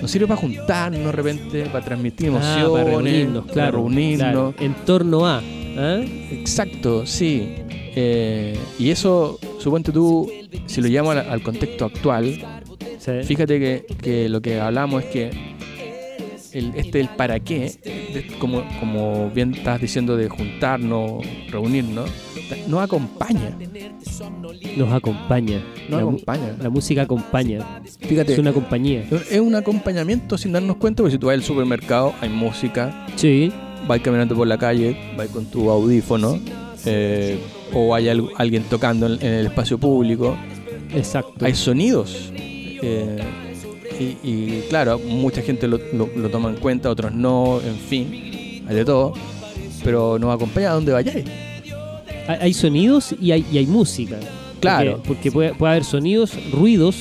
nos 0.00 0.10
sirve 0.10 0.26
para 0.28 0.40
juntarnos 0.40 1.04
de 1.06 1.12
repente, 1.12 1.64
para 1.66 1.84
transmitir 1.84 2.28
emociones, 2.28 2.64
Ah, 2.66 2.70
para 2.72 2.84
reunirnos, 2.84 3.42
para 3.44 3.52
claro. 3.54 3.72
reunirnos. 3.78 4.18
claro, 4.20 4.54
En 4.60 4.74
torno 4.84 5.26
a. 5.26 5.38
¿ah? 5.76 6.00
Exacto, 6.30 7.04
sí. 7.04 7.48
Eh, 8.00 8.56
y 8.78 8.90
eso, 8.90 9.40
suponte 9.58 9.90
tú, 9.90 10.30
si 10.66 10.80
lo 10.80 10.86
llamo 10.88 11.10
al, 11.10 11.18
al 11.18 11.42
contexto 11.42 11.84
actual, 11.86 12.38
Sí. 13.00 13.12
fíjate 13.24 13.58
que, 13.58 13.86
que 14.02 14.28
lo 14.28 14.40
que 14.42 14.60
hablamos 14.60 15.02
es 15.04 15.10
que 15.10 15.30
el, 16.52 16.72
este 16.74 17.00
el 17.00 17.08
para 17.10 17.40
qué, 17.40 17.72
de- 17.84 18.26
como, 18.38 18.62
como 18.80 19.30
bien 19.30 19.54
estás 19.54 19.80
diciendo 19.80 20.16
de 20.16 20.28
juntarnos, 20.28 21.24
reunirnos, 21.50 22.10
nos 22.66 22.82
acompaña. 22.82 23.56
Nos 24.76 24.92
acompaña. 24.92 25.62
Nos 25.88 25.90
la, 25.90 25.98
acompaña. 25.98 26.56
la 26.60 26.70
música 26.70 27.02
acompaña. 27.02 27.80
Fíjate, 28.00 28.32
Es 28.32 28.38
una 28.38 28.52
compañía. 28.52 29.04
es 29.30 29.40
un 29.40 29.54
acompañamiento 29.54 30.38
sin 30.38 30.52
darnos 30.52 30.76
cuenta, 30.76 31.02
porque 31.02 31.12
si 31.12 31.18
tú 31.18 31.26
vas 31.26 31.34
al 31.34 31.42
supermercado, 31.42 32.14
hay 32.20 32.28
música, 32.28 33.06
Sí, 33.16 33.52
vas 33.86 34.00
caminando 34.00 34.34
por 34.34 34.46
la 34.46 34.58
calle, 34.58 34.96
vas 35.16 35.28
con 35.28 35.46
tu 35.46 35.70
audífono, 35.70 36.38
eh, 36.86 37.38
o 37.72 37.94
hay 37.94 38.08
al- 38.08 38.28
alguien 38.36 38.62
tocando 38.64 39.06
en, 39.06 39.14
en 39.24 39.32
el 39.34 39.46
espacio 39.46 39.78
público, 39.78 40.36
exacto. 40.94 41.44
hay 41.44 41.54
sonidos. 41.54 42.32
eh, 42.80 43.18
y, 43.98 44.16
y 44.22 44.64
claro, 44.68 44.98
mucha 44.98 45.42
gente 45.42 45.66
lo, 45.68 45.78
lo- 45.92 46.08
lo 46.14 46.28
toma 46.30 46.48
en 46.50 46.56
cuenta, 46.56 46.90
otros 46.90 47.12
no, 47.12 47.60
en 47.64 47.76
fin, 47.76 48.64
hay 48.68 48.74
de 48.76 48.84
todo. 48.84 49.12
Pero 49.84 50.18
nos 50.18 50.34
acompaña 50.34 50.70
a 50.70 50.74
donde 50.74 50.92
vayáis. 50.92 51.24
Hay, 52.26 52.52
sonidos 52.52 53.14
y 53.20 53.32
hay, 53.32 53.46
y 53.50 53.58
hay 53.58 53.66
música. 53.66 54.18
Claro. 54.60 54.96
Porque, 54.96 55.08
porque 55.08 55.32
puede, 55.32 55.54
puede 55.54 55.72
haber 55.72 55.84
sonidos, 55.84 56.32
ruidos 56.52 56.96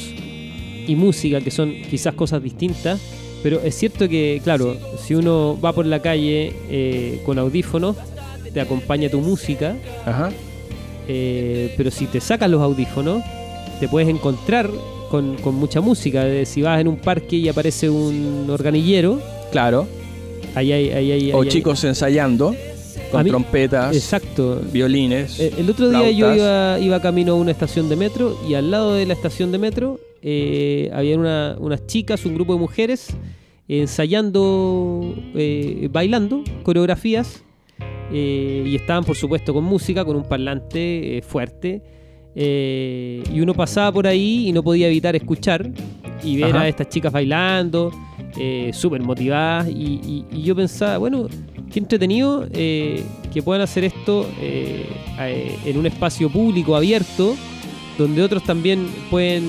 y 0.87 0.95
música 0.95 1.41
que 1.41 1.51
son 1.51 1.73
quizás 1.89 2.13
cosas 2.13 2.41
distintas. 2.41 2.99
Pero 3.43 3.59
es 3.61 3.75
cierto 3.75 4.07
que, 4.07 4.39
claro, 4.43 4.77
si 5.03 5.15
uno 5.15 5.59
va 5.63 5.73
por 5.73 5.85
la 5.85 6.01
calle 6.01 6.53
eh, 6.69 7.21
con 7.25 7.37
audífonos, 7.39 7.95
te 8.53 8.61
acompaña 8.61 9.09
tu 9.09 9.19
música. 9.19 9.75
Ajá. 10.05 10.31
eh, 11.07 11.73
pero 11.77 11.91
si 11.91 12.05
te 12.05 12.21
sacas 12.21 12.49
los 12.49 12.61
audífonos, 12.61 13.21
te 13.79 13.87
puedes 13.87 14.07
encontrar 14.09 14.69
con, 15.09 15.35
con 15.37 15.55
mucha 15.55 15.81
música. 15.81 16.25
Si 16.45 16.61
vas 16.61 16.79
en 16.81 16.87
un 16.87 16.97
parque 16.97 17.35
y 17.37 17.47
aparece 17.49 17.89
un 17.89 18.47
organillero, 18.49 19.21
Claro. 19.51 19.87
ahí 20.55 20.71
ahí 20.71 21.31
O 21.33 21.43
chicos 21.45 21.83
ensayando 21.83 22.55
con 23.11 23.23
mí- 23.23 23.29
trompetas, 23.29 23.95
Exacto. 23.95 24.61
violines. 24.73 25.39
Eh, 25.39 25.53
El 25.57 25.69
otro 25.69 25.89
día 25.89 26.11
yo 26.11 26.35
iba, 26.35 26.77
iba 26.79 27.01
camino 27.01 27.33
a 27.33 27.35
una 27.35 27.51
estación 27.51 27.87
de 27.89 27.95
metro 27.95 28.37
y 28.49 28.53
al 28.55 28.69
lado 28.71 28.93
de 28.95 29.05
la 29.05 29.13
estación 29.13 29.51
de 29.51 29.57
metro 29.59 29.99
eh, 30.21 30.89
había 30.93 31.17
una- 31.17 31.55
unas 31.59 31.85
chicas, 31.87 32.25
un 32.25 32.35
grupo 32.35 32.53
de 32.53 32.59
mujeres 32.59 33.15
ensayando, 33.69 35.15
eh, 35.35 35.87
bailando 35.91 36.43
coreografías 36.63 37.43
eh, 38.11 38.63
y 38.65 38.75
estaban 38.75 39.03
por 39.03 39.15
supuesto 39.15 39.53
con 39.53 39.63
música, 39.63 40.03
con 40.05 40.15
un 40.15 40.23
parlante 40.23 41.21
fuerte 41.27 41.81
eh, 42.39 43.23
y 43.33 43.41
uno 43.41 43.53
pasaba 43.55 43.91
por 43.91 44.05
ahí 44.05 44.47
y 44.47 44.51
no 44.51 44.61
podía 44.61 44.87
evitar 44.87 45.15
escuchar 45.15 45.69
y 46.23 46.35
ver 46.37 46.51
Ajá. 46.55 46.61
a 46.61 46.67
estas 46.67 46.87
chicas 46.89 47.11
bailando, 47.11 47.91
eh, 48.39 48.69
súper 48.73 49.01
motivadas 49.01 49.67
y, 49.69 49.73
y- 49.73 50.25
y 50.31 50.43
yo 50.43 50.55
pensaba, 50.55 50.99
bueno, 50.99 51.27
qué 51.73 51.79
entretenido 51.79 52.47
eh, 52.53 53.01
que 53.33 53.41
puedan 53.41 53.61
hacer 53.63 53.83
esto 53.85 54.29
eh, 54.39 54.85
eh, 55.19 55.55
en 55.65 55.77
un 55.79 55.87
espacio 55.87 56.29
público 56.29 56.75
abierto 56.75 57.35
donde 57.97 58.21
otros 58.21 58.43
también 58.43 58.85
pueden 59.09 59.43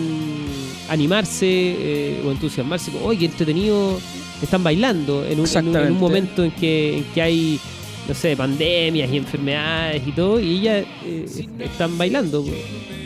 animarse 0.89 2.17
o 2.27 2.31
entusiasmarse. 2.31 2.91
Oye, 3.05 3.19
qué 3.21 3.25
entretenido, 3.27 3.99
están 4.43 4.63
bailando 4.65 5.25
en 5.25 5.25
un, 5.25 5.25
en 5.25 5.31
un- 5.31 5.33
en 5.33 5.39
un 5.41 5.45
Exactamente. 5.45 6.01
momento 6.01 6.45
en 6.45 6.51
que, 6.53 6.99
en 6.99 7.05
que 7.15 7.23
hay, 7.23 7.61
no 8.07 8.15
sé, 8.15 8.37
pandemias 8.37 9.11
y 9.13 9.17
enfermedades 9.17 10.03
y 10.07 10.13
todo, 10.13 10.39
y 10.41 10.59
ellas 10.59 10.85
eh, 11.05 11.27
están 11.59 11.97
bailando 11.99 12.45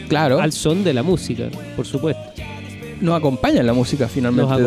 Claro. 0.09 0.41
al 0.41 0.53
son 0.53 0.85
de 0.85 0.93
la 0.93 1.03
música, 1.03 1.45
por 1.77 1.87
supuesto. 1.87 2.21
nos 3.01 3.17
acompaña 3.17 3.63
la 3.65 3.73
música 3.73 4.07
finalmente. 4.09 4.63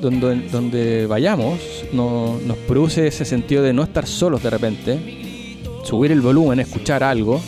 Donde, 0.00 0.48
donde 0.52 1.06
vayamos, 1.06 1.58
no- 1.92 2.38
nos 2.46 2.56
produce 2.58 3.06
ese 3.08 3.24
sentido 3.24 3.62
de 3.62 3.72
no 3.72 3.82
estar 3.82 4.06
solos 4.06 4.40
de 4.42 4.50
repente. 4.50 4.98
Subir 5.82 6.12
el 6.12 6.20
volumen, 6.20 6.60
escuchar 6.60 7.02
algo, 7.02 7.40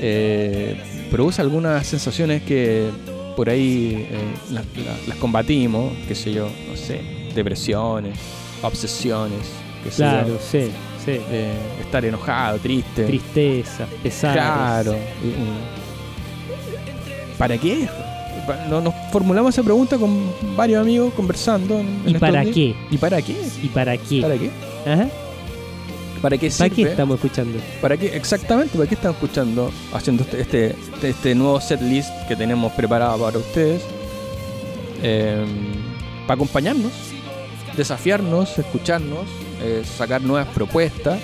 eh, 0.00 0.76
produce 1.10 1.40
algunas 1.42 1.86
sensaciones 1.86 2.42
que 2.42 2.88
por 3.36 3.48
ahí 3.50 4.06
eh, 4.08 4.18
las, 4.52 4.64
las- 4.84 5.08
las 5.08 5.16
combatimos, 5.18 5.92
qué 6.06 6.14
sé 6.14 6.32
yo, 6.32 6.48
no 6.70 6.76
sé, 6.76 7.00
depresiones, 7.34 8.16
obsesiones, 8.62 9.40
qué 9.82 9.90
sé 9.90 9.96
Claro, 9.96 10.28
yo, 10.28 10.38
sí, 10.40 10.70
sí. 11.04 11.20
eh, 11.30 11.52
estar 11.80 12.04
enojado, 12.04 12.58
triste. 12.58 13.04
Tristeza, 13.04 13.86
pesares. 14.02 14.42
Claro. 14.42 14.96
¿Para 17.38 17.58
qué? 17.58 17.88
Nos 18.68 18.94
formulamos 19.10 19.54
esa 19.54 19.62
pregunta 19.62 19.96
con 19.98 20.30
varios 20.56 20.80
amigos 20.82 21.12
conversando. 21.14 21.78
en- 21.80 22.02
¿Y 22.06 22.14
para 22.14 22.42
días. 22.42 22.54
qué? 22.54 22.74
¿Y 22.90 22.98
para 22.98 23.22
qué? 23.22 23.36
¿Y 23.62 23.68
para 23.68 23.96
qué? 23.96 24.20
¿Para 24.22 24.36
qué? 24.38 24.50
Ajá. 24.86 25.08
¿Para 26.20 26.38
qué 26.38 26.50
¿Para 26.50 26.70
qué 26.70 26.82
estamos 26.82 27.16
escuchando? 27.16 27.58
¿Para 27.82 27.96
qué? 27.98 28.16
Exactamente, 28.16 28.76
¿para 28.78 28.88
qué 28.88 28.94
están 28.94 29.12
escuchando? 29.12 29.70
Haciendo 29.92 30.22
este, 30.22 30.40
este, 30.40 30.66
este- 30.94 31.08
este 31.10 31.34
nuevo 31.34 31.60
set 31.60 31.80
list 31.82 32.08
que 32.28 32.36
tenemos 32.36 32.72
preparado 32.72 33.18
para 33.18 33.38
ustedes. 33.38 33.82
Eh, 35.02 35.44
para 36.26 36.34
acompañarnos, 36.36 36.92
desafiarnos, 37.76 38.58
escucharnos, 38.58 39.26
eh, 39.62 39.82
sacar 39.84 40.22
nuevas 40.22 40.48
propuestas, 40.54 41.20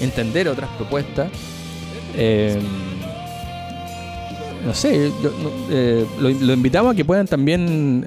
entender 0.00 0.48
otras 0.48 0.70
propuestas. 0.76 1.30
Eh, 2.16 2.58
no 4.64 4.72
sé, 4.74 5.12
yo- 5.22 5.32
eh, 5.70 6.04
lo, 6.18 6.28
lo 6.30 6.52
invitamos 6.54 6.92
a 6.92 6.96
que 6.96 7.04
puedan 7.04 7.26
también, 7.26 8.04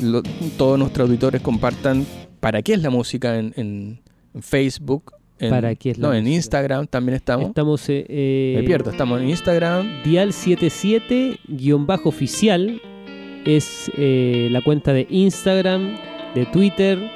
lo- 0.00 0.22
todos 0.58 0.78
nuestros 0.78 1.08
auditores 1.08 1.40
compartan 1.40 2.04
para 2.40 2.60
qué 2.62 2.74
es 2.74 2.82
la 2.82 2.90
música 2.90 3.38
en, 3.38 4.00
Facebook. 4.40 5.12
En, 5.38 5.50
¿Para 5.50 5.74
qué 5.74 5.90
es 5.90 5.98
la 5.98 6.08
no, 6.08 6.14
en? 6.14 6.26
Instagram 6.28 6.86
también 6.86 7.16
estamos. 7.16 7.48
Estamos 7.48 7.86
Me 7.88 8.62
pierdo, 8.64 8.90
estamos 8.90 9.20
en 9.20 9.28
Instagram. 9.30 10.02
Dial77-oficial 10.04 12.80
es 13.44 13.90
la 13.96 14.60
cuenta 14.62 14.92
de 14.92 15.06
Instagram, 15.10 15.96
de 16.34 16.46
Twitter, 16.46 17.10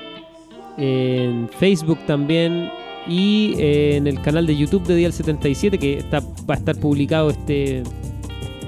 en 0.79 1.49
Facebook 1.49 1.99
también 2.07 2.71
y 3.09 3.55
en 3.59 4.07
el 4.07 4.21
canal 4.21 4.47
de 4.47 4.57
YouTube 4.57 4.85
de 4.87 4.99
Dial77 5.01 5.79
que 5.79 5.99
está, 5.99 6.21
va 6.21 6.55
a 6.55 6.57
estar 6.57 6.77
publicado 6.77 7.31
este, 7.31 7.79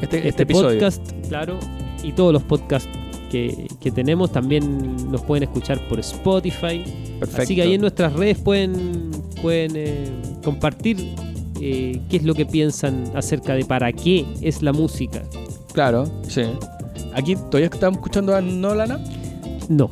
Este, 0.01 0.03
este, 0.03 0.29
este 0.29 0.43
episodio. 0.45 0.79
podcast, 0.79 1.13
claro, 1.29 1.59
y 2.03 2.13
todos 2.13 2.33
los 2.33 2.43
podcasts 2.45 2.89
que, 3.31 3.67
que 3.81 3.91
tenemos 3.91 4.31
también 4.33 5.11
nos 5.11 5.23
pueden 5.23 5.43
escuchar 5.43 5.87
por 5.89 5.99
Spotify. 6.01 6.85
Perfecto. 7.19 7.43
Así 7.43 7.57
que 7.57 7.63
ahí 7.63 7.75
en 7.75 7.81
nuestras 7.81 8.13
redes 8.15 8.39
pueden, 8.39 9.11
pueden 9.43 9.73
eh, 9.75 10.09
compartir 10.45 10.97
eh, 11.61 12.01
qué 12.09 12.17
es 12.19 12.23
lo 12.23 12.35
que 12.35 12.47
piensan 12.47 13.05
acerca 13.15 13.55
de 13.55 13.65
para 13.65 13.93
qué 13.93 14.25
es 14.41 14.63
la 14.63 14.73
música. 14.73 15.23
Claro, 15.75 16.05
sí. 16.29 16.43
Aquí 17.15 17.35
todavía 17.35 17.67
estamos 17.67 17.99
escuchando 17.99 18.35
a 18.35 18.41
Nolana. 18.41 18.99
No, 19.69 19.91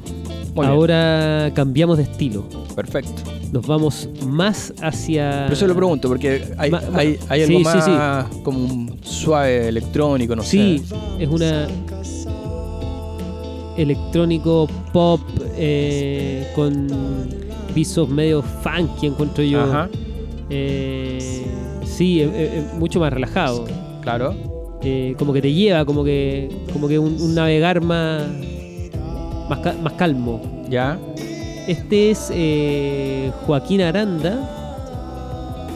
ahora 0.64 1.50
cambiamos 1.54 1.96
de 1.98 2.04
estilo. 2.04 2.44
perfecto. 2.74 3.22
Nos 3.52 3.66
vamos 3.66 4.08
más 4.26 4.72
hacia... 4.82 5.44
Por 5.46 5.52
eso 5.52 5.66
lo 5.66 5.74
pregunto, 5.74 6.08
porque 6.08 6.42
hay, 6.58 6.70
Ma- 6.70 6.82
hay, 6.94 7.18
hay 7.28 7.46
sí, 7.46 7.54
algo 7.56 7.58
sí, 7.58 7.90
más 7.90 8.26
como 8.42 8.58
un 8.58 8.98
suave 9.02 9.68
electrónico, 9.68 10.34
no 10.34 10.42
Sí, 10.42 10.82
sé. 10.84 10.94
es 11.24 11.28
una 11.28 11.68
electrónico 13.76 14.68
pop 14.92 15.20
eh, 15.56 16.46
con 16.54 16.88
visos 17.74 18.08
medio 18.08 18.42
funky, 18.42 19.06
encuentro 19.06 19.44
yo. 19.44 19.60
Ajá, 19.62 19.88
Eh, 20.48 21.18
sí, 21.84 22.20
es 22.20 22.72
mucho 22.74 23.00
más 23.00 23.12
relajado. 23.12 23.64
claro. 24.02 24.34
Eh, 24.82 25.14
como 25.18 25.32
que 25.32 25.42
te 25.42 25.52
lleva, 25.52 25.84
como 25.84 26.04
que, 26.04 26.48
como 26.72 26.86
que 26.86 26.98
un, 26.98 27.20
un 27.20 27.34
navegar 27.34 27.80
más, 27.82 28.22
más, 29.48 29.58
ca- 29.60 29.74
más 29.82 29.92
calmo. 29.94 30.40
Ya. 30.68 30.98
Este 31.66 32.10
es 32.10 32.30
eh, 32.32 33.30
Joaquín 33.46 33.80
Aranda 33.80 34.38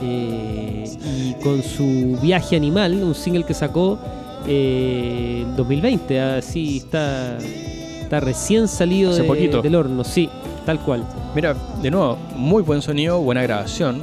eh, 0.03 0.85
y 1.05 1.35
con 1.43 1.63
su 1.63 2.19
Viaje 2.23 2.57
Animal, 2.57 3.03
un 3.03 3.15
single 3.15 3.45
que 3.45 3.55
sacó 3.55 3.99
eh, 4.47 5.45
en 5.47 5.57
2020, 5.57 6.21
así 6.21 6.79
está, 6.79 7.37
está 7.39 8.21
recién 8.21 8.69
salido 8.69 9.11
Hace 9.11 9.23
de- 9.23 9.29
poquito. 9.29 9.63
del 9.63 9.75
horno, 9.75 10.05
sí, 10.05 10.29
tal 10.65 10.79
cual. 10.81 11.05
Mira, 11.35 11.55
de 11.83 11.91
nuevo, 11.91 12.17
muy 12.37 12.63
buen 12.63 12.83
sonido, 12.83 13.21
buena 13.21 13.43
grabación. 13.43 14.03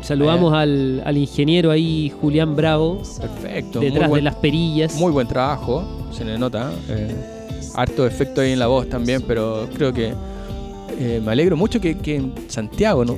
Saludamos 0.00 0.52
Eh. 0.52 0.56
al, 0.56 1.02
al 1.04 1.16
ingeniero 1.16 1.70
ahí, 1.70 2.12
Julián 2.20 2.54
Bravo, 2.56 3.00
Perfecto. 3.20 3.80
detrás 3.80 4.08
buen, 4.08 4.20
de 4.20 4.30
las 4.30 4.34
perillas. 4.36 4.94
Muy 4.96 5.12
buen 5.12 5.26
trabajo, 5.26 5.82
se 6.12 6.24
le 6.24 6.38
nota. 6.38 6.70
eh, 6.88 7.14
harto 7.74 8.06
efecto 8.06 8.40
ahí 8.40 8.52
en 8.52 8.58
la 8.58 8.66
voz 8.66 8.88
también, 8.88 9.22
pero 9.26 9.68
creo 9.74 9.92
que 9.92 10.12
eh, 10.98 11.20
me 11.24 11.32
alegro 11.32 11.56
mucho 11.56 11.80
que, 11.80 11.96
que 11.98 12.16
en 12.16 12.32
Santiago, 12.48 13.04
¿no? 13.04 13.16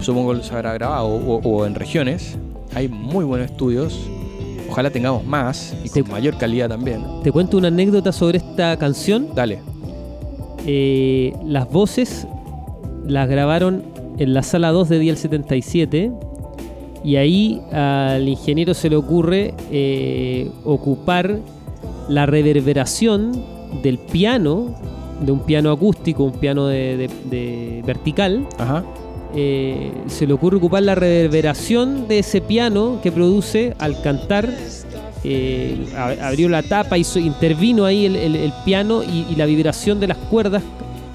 supongo 0.00 0.34
que 0.34 0.42
se 0.42 0.54
habrá 0.54 0.72
grabado, 0.74 1.06
o, 1.08 1.40
o 1.42 1.64
en 1.66 1.74
regiones, 1.74 2.36
hay 2.74 2.88
muy 2.88 3.24
buenos 3.24 3.50
estudios. 3.50 3.98
Ojalá 4.68 4.90
tengamos 4.90 5.24
más 5.24 5.74
y 5.84 5.88
con 5.88 6.02
Te- 6.04 6.10
mayor 6.10 6.36
calidad 6.38 6.68
también. 6.68 7.02
Te 7.22 7.30
cuento 7.32 7.56
una 7.56 7.68
anécdota 7.68 8.12
sobre 8.12 8.38
esta 8.38 8.76
canción. 8.76 9.28
Dale. 9.34 9.60
Eh, 10.66 11.32
las 11.44 11.70
voces 11.70 12.26
las 13.06 13.28
grabaron 13.28 13.84
en 14.18 14.34
la 14.34 14.42
sala 14.42 14.72
2 14.72 14.88
de 14.88 14.98
Dial 14.98 15.16
77 15.16 16.10
y 17.04 17.16
ahí 17.16 17.62
al 17.72 18.28
ingeniero 18.28 18.74
se 18.74 18.90
le 18.90 18.96
ocurre 18.96 19.54
eh, 19.70 20.50
ocupar 20.64 21.38
la 22.08 22.26
reverberación 22.26 23.32
del 23.82 23.98
piano, 23.98 24.74
de 25.20 25.32
un 25.32 25.40
piano 25.40 25.70
acústico, 25.70 26.24
un 26.24 26.32
piano 26.32 26.66
de, 26.66 26.96
de- 26.96 27.10
de 27.30 27.82
vertical, 27.86 28.46
Ajá. 28.58 28.84
eh, 29.34 29.90
se 30.06 30.26
le 30.26 30.32
ocurre 30.34 30.56
ocupar 30.58 30.82
la 30.82 30.94
reverberación 30.94 32.06
de 32.08 32.18
ese 32.20 32.40
piano 32.40 32.98
que 33.02 33.10
produce 33.12 33.74
al 33.78 34.00
cantar. 34.02 34.48
eh, 35.24 35.86
ab- 35.96 36.20
abrió 36.20 36.48
la 36.48 36.62
tapa, 36.62 36.96
hizo, 36.98 37.18
intervino 37.18 37.84
ahí 37.84 38.06
el, 38.06 38.14
el- 38.16 38.36
el 38.36 38.52
piano 38.64 39.02
y, 39.02 39.26
y 39.30 39.34
la 39.36 39.46
vibración 39.46 39.98
de 39.98 40.06
las 40.08 40.18
cuerdas 40.18 40.62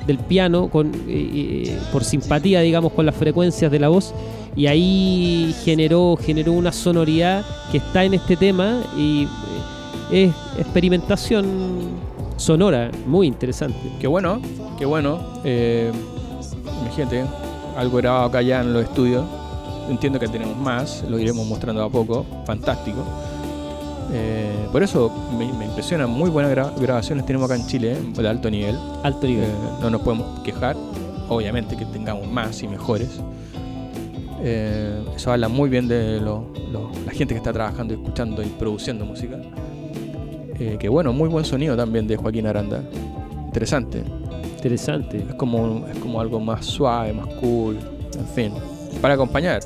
del 0.08 0.18
piano 0.18 0.68
con, 0.68 0.92
eh, 1.08 1.78
por 1.94 2.04
simpatía, 2.04 2.60
digamos, 2.62 2.92
con 2.94 3.06
las 3.06 3.16
frecuencias 3.16 3.72
de 3.72 3.80
la 3.80 3.88
voz. 3.90 4.14
Y 4.56 4.66
ahí 4.66 5.56
generó, 5.64 6.18
generó 6.22 6.52
una 6.54 6.74
sonoridad 6.74 7.46
que 7.72 7.78
está 7.78 8.04
en 8.04 8.16
este 8.16 8.36
tema 8.36 8.82
y 8.98 9.28
es 10.12 10.32
experimentación 10.58 11.46
sonora, 12.42 12.92
muy 13.06 13.28
interesante. 13.28 13.78
Qué 14.00 14.08
bueno, 14.08 14.42
qué 14.78 14.86
bueno. 14.86 15.20
Eh, 15.44 15.92
imagínate, 16.82 17.24
algo 17.78 17.98
grabado 17.98 18.26
acá 18.26 18.42
ya 18.42 18.62
en 18.62 18.74
los 18.74 18.84
estudios. 18.84 19.24
Entiendo 19.90 20.20
que 20.20 20.28
tenemos 20.28 20.58
más, 20.58 21.04
lo 21.08 21.20
iremos 21.20 21.46
mostrando 21.46 21.84
a 21.84 21.90
poco. 21.90 22.26
Fantástico. 22.46 23.00
Eh, 24.14 24.68
por 24.72 24.84
eso 24.84 25.12
me, 25.38 25.52
me 25.54 25.66
impresiona, 25.66 26.06
muy 26.08 26.30
buenas 26.30 26.52
gra- 26.52 26.74
grabaciones 26.80 27.26
tenemos 27.26 27.50
acá 27.50 27.60
en 27.60 27.68
Chile, 27.68 27.96
de 28.16 28.28
alto 28.28 28.50
nivel. 28.50 28.78
Alto 29.04 29.28
nivel. 29.28 29.46
Eh, 29.46 29.54
no 29.82 29.90
nos 29.90 30.02
podemos 30.02 30.40
quejar, 30.42 30.76
obviamente 31.30 31.78
que 31.78 31.86
tengamos 31.86 32.28
más 32.30 32.62
y 32.64 32.68
mejores. 32.68 33.10
Eh, 34.44 35.04
eso 35.16 35.32
habla 35.32 35.48
muy 35.48 35.70
bien 35.70 35.88
de 35.88 36.20
lo- 36.20 36.46
lo- 36.72 36.90
la 37.06 37.12
gente 37.12 37.34
que 37.34 37.38
está 37.38 37.54
trabajando, 37.54 37.94
escuchando 37.94 38.42
y 38.42 38.48
produciendo 38.48 39.06
música. 39.06 39.38
Eh, 40.62 40.78
que 40.80 40.90
bueno, 40.90 41.12
muy 41.12 41.28
buen 41.28 41.44
sonido 41.44 41.76
también 41.76 42.06
de 42.08 42.16
Joaquín 42.18 42.46
Aranda. 42.46 42.84
Interesante. 43.48 44.04
Interesante. 44.58 45.26
Es 45.28 45.34
como, 45.36 45.88
es 45.92 45.98
como 45.98 46.22
algo 46.22 46.40
más 46.40 46.66
suave, 46.66 47.14
más 47.14 47.28
cool, 47.36 47.78
en 48.18 48.28
fin. 48.28 48.54
Para 49.02 49.16
acompañar. 49.16 49.62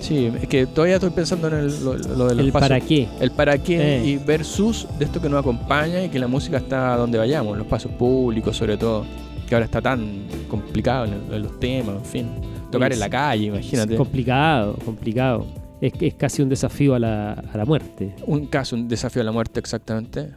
Sí, 0.00 0.30
es 0.40 0.46
que 0.48 0.66
todavía 0.66 0.94
estoy 0.94 1.10
pensando 1.10 1.48
en 1.48 1.54
el, 1.54 1.84
lo, 1.84 1.94
lo 1.98 2.28
de 2.28 2.34
los 2.36 2.46
El 2.46 2.52
pasos. 2.52 2.68
para 2.68 2.80
qué. 2.80 3.08
El 3.20 3.32
para 3.32 3.58
qué 3.58 3.96
Eh. 3.96 4.06
y 4.06 4.16
versus 4.18 4.86
de 5.00 5.04
esto 5.06 5.20
que 5.20 5.28
nos 5.28 5.40
acompaña 5.40 6.02
y 6.04 6.08
que 6.08 6.20
la 6.20 6.28
música 6.28 6.58
está 6.58 6.96
donde 6.96 7.18
vayamos, 7.18 7.52
en 7.54 7.58
los 7.58 7.66
pasos 7.66 7.90
públicos 7.92 8.56
sobre 8.56 8.76
todo, 8.76 9.04
que 9.48 9.54
ahora 9.56 9.64
está 9.64 9.82
tan 9.82 10.22
complicado 10.48 11.06
en, 11.06 11.14
en 11.34 11.42
los 11.42 11.58
temas, 11.58 11.96
en 11.96 12.04
fin. 12.04 12.26
Tocar 12.70 12.92
en 12.92 13.00
la 13.00 13.10
calle, 13.10 13.46
imagínate. 13.46 13.96
Complicado, 13.96 14.76
complicado. 14.84 15.44
Es, 15.80 15.92
es 16.00 16.14
casi 16.14 16.42
un 16.42 16.48
desafío 16.48 16.94
a 16.94 16.98
la, 16.98 17.32
a 17.32 17.56
la 17.56 17.64
muerte. 17.64 18.14
Un 18.26 18.46
caso, 18.46 18.76
un 18.76 18.88
desafío 18.88 19.22
a 19.22 19.24
la 19.24 19.32
muerte 19.32 19.60
exactamente. 19.60 20.30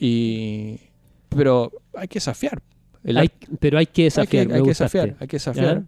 Y 0.00 0.78
pero 1.28 1.70
hay 1.94 2.08
que 2.08 2.14
desafiar. 2.16 2.62
El 3.04 3.16
Hay- 3.18 3.30
pero 3.60 3.78
hay 3.78 3.86
que 3.86 4.10
hay 4.16 4.26
que, 4.26 4.44
desafiar. 4.44 4.52
hay 4.52 4.62
que 4.62 4.68
desafiar, 4.68 5.16
hay 5.20 5.28
que 5.28 5.36
desafiar. 5.36 5.82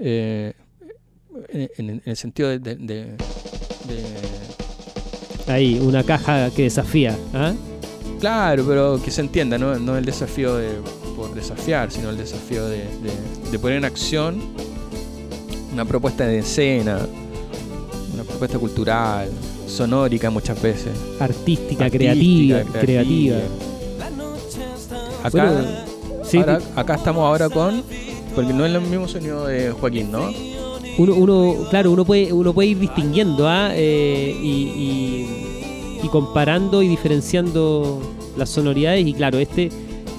Eh, 0.00 0.52
en, 1.78 2.02
el 2.04 2.16
sentido 2.16 2.48
de, 2.48 2.58
de- 2.58 2.76
de- 2.76 3.16
de- 3.16 5.52
Ahí, 5.52 5.78
una 5.80 6.02
caja 6.04 6.50
que 6.50 6.62
desafía. 6.62 7.16
¿ah? 7.34 7.52
Claro, 8.20 8.64
pero 8.66 9.00
que 9.02 9.10
se 9.10 9.20
entienda, 9.20 9.58
¿no? 9.58 9.78
No 9.78 9.96
el 9.98 10.04
desafío 10.04 10.56
de, 10.56 10.70
por 11.16 11.34
desafiar, 11.34 11.90
sino 11.90 12.10
el 12.10 12.16
desafío 12.16 12.66
de, 12.66 12.78
de- 12.78 13.50
de 13.50 13.58
poner 13.58 13.78
en 13.78 13.84
acción 13.84 14.40
una 15.72 15.84
propuesta 15.84 16.26
de 16.26 16.38
escena, 16.38 16.98
una 18.14 18.24
propuesta 18.24 18.58
cultural, 18.58 19.28
sonórica 19.66 20.30
muchas 20.30 20.60
veces. 20.62 20.92
Artística, 21.20 21.84
artística, 21.86 21.90
creativa, 21.90 22.62
creativa. 22.80 23.36
Acá, 25.22 25.44
Bueno, 25.52 25.68
sí, 26.24 26.38
ahora- 26.38 26.60
acá 26.76 26.94
estamos 26.96 27.22
ahora 27.24 27.48
con. 27.48 27.82
Porque 28.34 28.52
no 28.52 28.66
es 28.66 28.74
el 28.74 28.80
mismo 28.80 29.06
sonido 29.08 29.46
de 29.46 29.70
Joaquín, 29.70 30.10
¿no? 30.10 30.28
uno, 30.98 31.14
uno, 31.14 31.56
claro, 31.70 31.90
uno 31.92 32.04
puede, 32.04 32.32
uno 32.32 32.52
puede 32.52 32.68
ir 32.68 32.78
distinguiendo 32.78 33.48
¿ah? 33.48 33.70
Eh, 33.72 34.32
y, 34.40 34.46
y- 34.48 36.00
y 36.04 36.08
comparando 36.08 36.82
y 36.82 36.88
diferenciando 36.88 38.00
las 38.36 38.50
sonoridades. 38.50 39.06
Y 39.06 39.12
claro, 39.14 39.38
este 39.38 39.70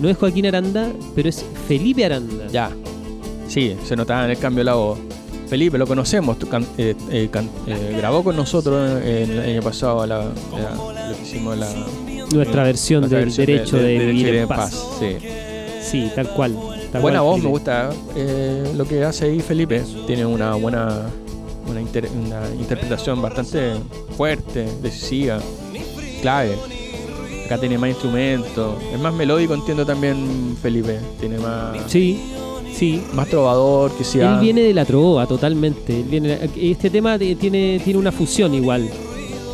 no 0.02 0.10
es 0.10 0.18
Joaquín 0.18 0.46
Aranda, 0.48 0.92
pero 1.14 1.30
es 1.30 1.46
Felipe 1.68 2.04
Aranda. 2.06 2.48
Ya. 2.52 2.72
Sí, 3.48 3.76
se 3.86 3.96
notaba 3.96 4.26
en 4.26 4.32
el 4.32 4.38
cambio 4.38 4.62
de 4.62 4.66
la 4.66 4.74
voz. 4.76 4.98
Felipe, 5.56 5.78
lo 5.78 5.88
conocemos, 5.88 6.36
can- 6.52 6.68
eh, 6.78 6.96
eh, 7.10 7.30
can- 7.32 7.50
eh, 7.66 7.96
grabó 7.98 8.26
con 8.26 8.36
nosotros 8.36 9.02
en- 9.06 9.32
el 9.32 9.40
año 9.40 9.62
pasado 9.62 10.06
la, 10.06 10.18
la- 10.18 10.76
lo 11.10 11.16
que 11.16 11.22
hicimos 11.24 11.58
la 11.58 11.70
Nuestra 12.34 12.64
versión 12.64 13.00
nuestra 13.02 13.20
del 13.20 13.26
versión 13.28 13.46
derecho 13.48 13.78
de, 13.78 13.98
vivir 14.00 14.32
de 14.34 14.42
en 14.42 14.48
paz. 14.50 14.76
Sí. 15.00 15.16
Sí, 15.82 16.12
tal 16.14 16.28
cual. 16.32 16.58
tal 16.92 17.02
Buena 17.02 17.20
cual, 17.22 17.32
voz, 17.36 17.42
me 17.42 17.50
gusta 17.50 17.90
eh, 18.18 18.70
lo 18.76 18.84
que 18.86 19.02
hace 19.06 19.28
ahí 19.28 19.40
Felipe. 19.40 19.82
Tiene 20.06 20.26
una 20.26 20.56
buena 20.56 21.04
una, 21.70 21.80
inter- 21.80 22.10
una 22.14 22.42
interpretación 22.60 23.22
bastante 23.22 23.76
fuerte, 24.18 24.68
decisiva, 24.84 25.40
clave. 26.22 26.54
Acá 27.46 27.58
tiene 27.60 27.78
más 27.78 27.92
instrumentos, 27.92 28.76
es 28.94 29.00
más 29.00 29.14
melódico, 29.14 29.54
entiendo 29.54 29.86
también 29.86 30.58
Felipe. 30.62 31.00
Tiene 31.18 31.38
más, 31.38 31.78
Sí, 31.88 32.20
sí. 32.76 33.02
más 33.14 33.28
trovador, 33.28 33.92
que 33.92 34.04
sea. 34.04 34.36
Él 34.36 34.40
viene 34.42 34.62
de 34.62 34.74
la 34.74 34.86
trova 34.86 35.26
totalmente. 35.26 36.00
Él 36.00 36.06
viene, 36.06 36.40
este 36.56 36.90
tema 36.90 37.18
tiene, 37.18 37.80
tiene 37.84 38.00
una 38.00 38.12
fusión 38.12 38.54
igual. 38.54 38.90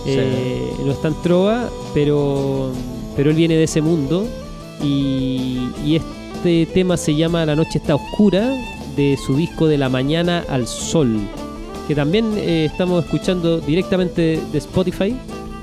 Eh, 0.06 0.72
no 0.84 0.92
es 0.92 1.02
tan 1.02 1.20
trova, 1.22 1.70
pero, 1.94 2.72
pero 3.16 3.30
él 3.30 3.36
viene 3.36 3.56
de 3.56 3.64
ese 3.64 3.82
mundo. 3.82 4.26
Y, 4.84 5.70
y 5.86 5.96
este 5.98 6.66
tema 6.74 6.98
se 6.98 7.16
llama 7.16 7.46
La 7.46 7.56
noche 7.56 7.78
está 7.78 7.96
oscura, 7.96 8.52
de 8.96 9.18
su 9.26 9.36
disco 9.36 9.68
De 9.68 9.78
la 9.78 9.90
mañana 9.90 10.44
al 10.50 10.68
sol. 10.68 11.20
Que 11.88 11.96
también 11.96 12.34
eh, 12.38 12.66
estamos 12.66 13.06
escuchando 13.06 13.60
directamente 13.60 14.40
de 14.52 14.58
Spotify. 14.58 15.16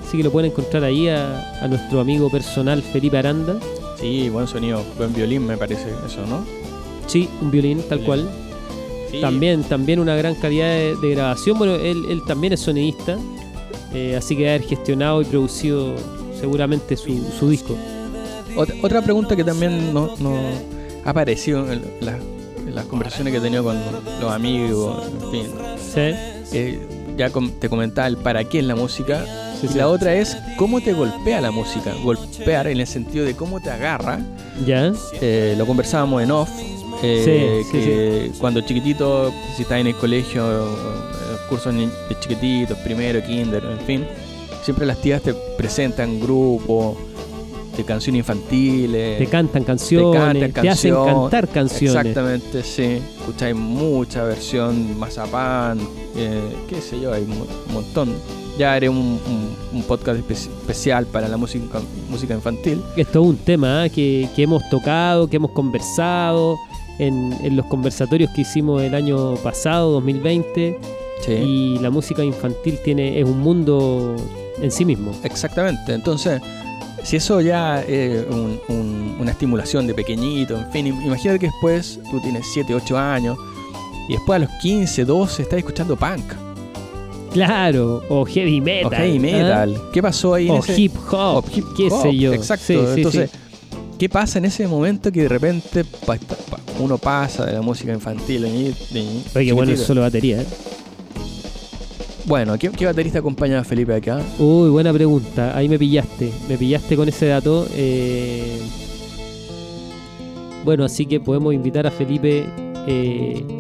Así 0.07 0.16
que 0.16 0.25
lo 0.25 0.31
pueden 0.31 0.51
encontrar 0.51 0.85
ahí 0.85 1.09
a, 1.09 1.62
a 1.62 1.68
nuestro 1.68 2.01
amigo 2.01 2.31
personal 2.31 2.83
Felipe 2.83 3.18
Aranda. 3.18 3.59
Sí, 4.01 4.29
buen 4.31 4.47
sonido, 4.47 4.83
buen 4.97 5.12
violín 5.12 5.44
me 5.44 5.57
parece 5.57 5.88
eso, 6.07 6.25
¿no? 6.27 6.67
Sí, 7.09 7.29
un 7.42 7.51
violín 7.51 7.79
tal 7.88 7.99
Violín. 7.99 8.07
cual. 8.27 8.31
Sí. 9.11 9.21
También, 9.21 9.62
también 9.64 9.99
una 10.01 10.14
gran 10.16 10.35
calidad 10.37 10.68
de, 10.68 10.94
de 10.97 11.11
grabación. 11.14 11.59
Bueno, 11.59 11.75
él, 11.75 12.05
él 12.11 12.23
también 12.27 12.53
es 12.53 12.61
sonidista, 12.61 13.16
eh, 13.94 14.14
así 14.16 14.37
que 14.37 14.49
haber 14.49 14.62
gestionado 14.62 15.23
y 15.23 15.25
producido 15.25 15.94
seguramente 16.38 16.97
su, 16.97 17.18
su 17.38 17.49
disco. 17.49 17.75
Ot- 18.57 18.79
otra 18.83 19.01
pregunta 19.03 19.35
que 19.35 19.44
también 19.44 19.92
no, 19.94 20.14
no 20.18 20.37
ha 21.05 21.11
aparecido 21.11 21.73
en, 21.73 21.83
la- 22.03 22.18
en 22.66 22.75
las 22.75 22.85
conversaciones 22.85 23.33
que 23.33 23.38
he 23.38 23.40
tenido 23.42 23.64
con 23.64 23.79
los 24.21 24.31
amigos, 24.31 25.07
en 25.23 25.31
fin. 25.31 25.47
¿Sí? 25.79 26.01
Eh, 26.53 26.79
ya 27.16 27.31
com- 27.31 27.51
te 27.59 27.68
comentaba 27.71 28.07
el 28.09 28.18
para 28.18 28.44
qué 28.44 28.59
es 28.59 28.64
la 28.66 28.77
música. 28.77 29.25
Sí, 29.59 29.66
y 29.66 29.68
sí. 29.73 29.79
la 29.79 29.88
otra 29.88 30.14
es 30.14 30.37
cómo 30.59 30.81
te 30.83 30.92
golpea 30.92 31.40
la 31.40 31.51
música. 31.51 31.94
Golpear 32.05 32.66
en 32.66 32.79
el 32.81 32.87
sentido 32.87 33.25
de 33.25 33.35
cómo 33.35 33.59
te 33.61 33.71
agarra. 33.71 34.21
¿Ya? 34.66 34.92
Eh, 35.23 35.55
lo 35.57 35.66
conversábamos 35.66 36.23
en 36.23 36.31
off. 36.31 36.51
Eh, 37.02 37.62
Sí, 37.64 37.70
sí, 37.70 37.84
que 37.84 38.30
cuando 38.38 38.61
chiquitito, 38.62 39.32
si 39.56 39.62
estás 39.62 39.78
en 39.78 39.87
el 39.88 39.94
colegio, 39.96 40.44
eh, 40.66 41.37
cursos 41.48 41.74
de 41.74 41.88
chiquititos, 42.20 42.76
primero, 42.78 43.22
kinder, 43.24 43.64
en 43.64 43.80
fin, 43.87 44.06
siempre 44.62 44.84
las 44.87 45.00
tías 45.00 45.22
te 45.22 45.34
presentan 45.56 46.20
grupos 46.20 46.96
de 47.76 47.84
canciones 47.84 48.20
infantiles. 48.20 49.18
Te 49.18 49.26
cantan 49.26 49.62
canciones, 49.62 50.32
te, 50.32 50.40
cantan 50.52 50.68
hacen 50.68 50.92
canción. 50.94 51.06
cantar 51.22 51.48
canciones. 51.48 51.96
Exactamente, 52.06 52.62
sí. 52.64 53.00
Escucháis 53.20 53.54
mucha 53.54 54.24
versión, 54.24 54.98
Mazapán, 54.98 55.78
eh, 56.16 56.40
qué 56.68 56.80
sé 56.80 57.00
yo, 57.00 57.12
hay 57.12 57.22
un 57.22 57.38
mo- 57.38 57.46
un 57.68 57.74
montón. 57.74 58.14
Ya 58.58 58.72
haré 58.74 58.88
un, 58.88 58.96
un- 58.96 59.56
un 59.72 59.82
podcast 59.84 60.18
espe- 60.18 60.32
especial 60.32 61.06
para 61.06 61.28
la 61.28 61.37
música, 61.37 61.78
música 62.11 62.34
infantil. 62.34 62.82
Esto 62.96 63.22
es 63.22 63.28
un 63.28 63.37
tema 63.37 63.84
¿ah? 63.84 63.88
que, 63.88 64.28
que 64.34 64.42
hemos 64.42 64.68
tocado, 64.68 65.28
que 65.28 65.37
hemos 65.37 65.52
conversado 65.52 66.56
en, 66.98 67.34
en 67.42 67.56
los 67.56 67.66
conversatorios 67.66 68.30
que 68.32 68.42
hicimos 68.42 68.82
el 68.82 68.94
año 68.94 69.34
pasado, 69.37 69.92
2020. 69.92 70.78
Sí. 71.24 71.32
Y 71.32 71.78
la 71.80 71.90
música 71.90 72.22
infantil 72.24 72.78
tiene 72.84 73.18
es 73.20 73.24
un 73.26 73.40
mundo 73.40 74.14
en 74.61 74.70
sí 74.70 74.84
mismo. 74.84 75.12
Exactamente. 75.24 75.92
Entonces, 75.94 76.40
si 77.02 77.16
eso 77.16 77.40
ya 77.40 77.82
es 77.82 78.24
un- 78.30 78.58
un- 78.68 79.16
una 79.20 79.30
estimulación 79.32 79.87
de 79.87 79.94
pequeñito, 79.94 80.56
en 80.58 80.70
fin, 80.70 80.87
im- 80.87 81.04
imagínate 81.04 81.38
que 81.40 81.46
después 81.46 81.98
tú 82.11 82.20
tienes 82.20 82.46
7, 82.52 82.74
8 82.74 82.96
años 82.98 83.37
y 84.08 84.12
después 84.12 84.37
a 84.37 84.38
los 84.40 84.50
15, 84.62 85.04
12 85.04 85.42
estás 85.42 85.58
escuchando 85.58 85.96
punk 85.96 86.22
Claro, 87.32 88.02
o 88.08 88.24
heavy 88.24 88.61
metal. 88.61 88.87
o 88.87 88.90
heavy 88.96 89.16
¿ah? 89.18 89.20
metal. 89.20 89.80
¿Qué 89.92 90.02
pasó 90.02 90.34
ahí? 90.34 90.46
en 90.48 90.52
O 90.54 90.58
ese- 90.61 90.80
hip 90.80 90.94
hop, 91.11 91.44
o 91.44 91.44
hip 91.54 91.64
qué 91.76 91.88
hop, 91.90 92.02
sé 92.02 92.16
yo. 92.16 92.32
Exacto. 92.32 92.64
Sí, 92.66 92.74
sí, 92.74 92.92
Entonces, 92.96 93.30
sí. 93.30 93.38
¿Qué 93.98 94.08
pasa 94.08 94.38
en 94.38 94.44
ese 94.46 94.66
momento 94.66 95.11
que 95.12 95.22
de 95.22 95.28
repente 95.28 95.84
pa- 95.84 96.16
pa- 96.16 96.61
uno 96.80 96.96
pasa 96.98 97.44
de 97.46 97.52
la 97.54 97.62
música 97.62 97.92
infantil. 97.92 98.42
de 98.42 98.48
de 98.92 99.00
Oye, 99.34 99.46
qué 99.46 99.52
bueno 99.52 99.70
el 99.72 99.76
chiquitito. 99.76 99.87
solo 99.87 100.00
batería, 100.02 100.40
¿eh? 100.42 100.46
Bueno, 102.26 102.58
¿qué, 102.58 102.68
qué 102.70 102.84
baterista 102.84 103.20
acompaña 103.20 103.58
a 103.58 103.64
Felipe 103.64 103.94
acá? 103.94 104.20
Uy, 104.38 104.68
buena 104.68 104.92
pregunta. 104.92 105.56
Ahí 105.56 105.66
me 105.68 105.78
pillaste. 105.78 106.30
Me 106.48 106.58
pillaste 106.58 106.94
con 106.96 107.08
ese 107.08 107.26
dato. 107.26 107.66
Eh, 107.74 108.58
Bueno, 110.64 110.84
así 110.84 111.06
que 111.06 111.18
podemos 111.20 111.54
invitar 111.54 111.87
a 111.87 111.90
Felipe 111.90 112.44
eh, 112.87 113.58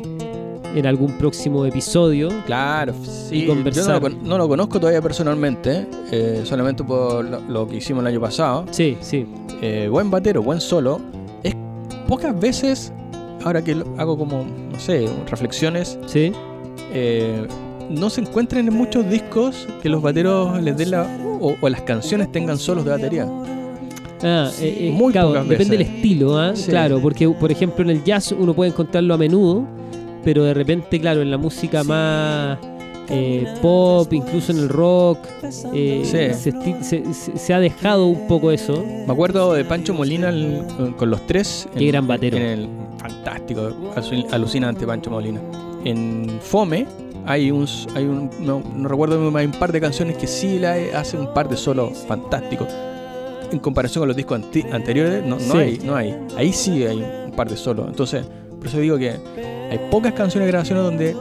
en 0.74 0.86
algún 0.86 1.12
próximo 1.12 1.64
episodio. 1.64 2.28
Claro, 2.46 2.92
sí. 3.02 3.44
Y 3.44 3.46
conversar. 3.46 3.84
Yo 3.84 3.88
no 3.88 3.94
lo, 3.94 4.00
con- 4.00 4.28
no 4.28 4.38
lo 4.38 4.48
conozco 4.48 4.78
todavía 4.80 5.00
personalmente, 5.02 5.86
eh, 6.12 6.42
solamente 6.44 6.84
por 6.84 7.24
lo, 7.24 7.40
lo 7.40 7.66
que 7.68 7.76
hicimos 7.76 8.02
el 8.02 8.08
año 8.08 8.20
pasado. 8.20 8.64
Sí, 8.70 8.96
sí. 9.00 9.26
Eh, 9.62 9.88
buen 9.90 10.10
batero, 10.10 10.42
buen 10.42 10.60
solo. 10.60 11.00
Es 11.42 11.54
pocas 12.06 12.38
veces, 12.38 12.92
ahora 13.44 13.62
que 13.62 13.76
hago 13.96 14.16
como, 14.18 14.44
no 14.72 14.78
sé, 14.78 15.08
reflexiones, 15.30 15.98
Sí. 16.06 16.32
eh, 16.92 17.46
no 17.90 18.10
se 18.10 18.20
encuentran 18.20 18.68
en 18.68 18.74
muchos 18.74 19.08
discos 19.08 19.66
que 19.82 19.88
los 19.88 20.02
bateros 20.02 20.60
les 20.62 20.76
den 20.76 20.90
la. 20.92 21.06
o, 21.40 21.56
o 21.60 21.68
las 21.68 21.80
canciones 21.82 22.30
tengan 22.30 22.58
solos 22.58 22.84
de 22.84 22.90
batería. 22.90 23.26
Ah, 24.22 24.50
eh, 24.60 24.88
eh, 24.88 24.90
Muy 24.92 25.12
claro, 25.12 25.32
depende 25.44 25.76
del 25.78 25.86
estilo, 25.86 26.36
¿ah? 26.36 26.50
Sí. 26.54 26.68
Claro, 26.70 26.98
porque 27.00 27.28
por 27.28 27.52
ejemplo 27.52 27.84
en 27.84 27.90
el 27.90 28.02
jazz 28.04 28.32
uno 28.32 28.52
puede 28.52 28.70
encontrarlo 28.72 29.14
a 29.14 29.16
menudo, 29.16 29.64
pero 30.28 30.44
de 30.44 30.52
repente, 30.52 31.00
claro, 31.00 31.22
en 31.22 31.30
la 31.30 31.38
música 31.38 31.82
más 31.84 32.58
eh, 33.08 33.46
pop, 33.62 34.12
incluso 34.12 34.52
en 34.52 34.58
el 34.58 34.68
rock, 34.68 35.20
eh, 35.72 36.02
Sí. 36.42 37.02
se, 37.38 37.54
ha 37.54 37.60
dejado 37.60 38.08
un 38.08 38.26
poco 38.26 38.50
eso. 38.50 38.84
Me 39.06 39.10
acuerdo 39.10 39.54
de 39.54 39.64
Pancho 39.64 39.94
Molina 39.94 40.28
el- 40.28 40.62
con 40.98 41.08
los 41.08 41.26
tres. 41.26 41.66
Qué 41.74 41.86
gran 41.86 42.06
batero. 42.06 42.36
En 42.36 42.42
el, 42.42 42.68
fantástico, 42.98 43.70
alu- 43.96 44.26
alucinante 44.30 44.86
Pancho 44.86 45.10
Molina. 45.10 45.40
En 45.86 46.38
Fome 46.42 46.86
hay 47.24 47.50
un, 47.50 47.66
hay 47.94 48.04
un 48.04 48.28
no, 48.40 48.62
no 48.76 48.86
recuerdo, 48.86 49.34
hay 49.34 49.46
un 49.46 49.52
par 49.52 49.72
de 49.72 49.80
canciones 49.80 50.18
que 50.18 50.26
sí 50.26 50.58
la 50.58 50.74
hace 50.94 51.16
un 51.16 51.32
par 51.32 51.48
de 51.48 51.56
solos 51.56 52.04
fantásticos. 52.06 52.68
En 53.50 53.60
comparación 53.60 54.02
con 54.02 54.08
los 54.08 54.16
discos 54.18 54.42
anti- 54.42 54.66
anteriores, 54.70 55.24
no, 55.24 55.36
no 55.36 55.40
Sí. 55.54 55.56
hay, 55.58 55.78
no 55.82 55.96
hay. 55.96 56.14
Ahí 56.36 56.52
sí 56.52 56.84
hay 56.84 56.98
un 57.24 57.32
par 57.34 57.48
de 57.48 57.56
solos. 57.56 57.86
Entonces, 57.88 58.26
por 58.58 58.66
eso 58.66 58.78
digo 58.80 58.98
que 58.98 59.10
hay 59.70 59.78
pocas 59.90 60.12
canciones 60.12 60.46
de 60.46 60.50
grabaciones 60.52 60.84
donde 60.84 61.16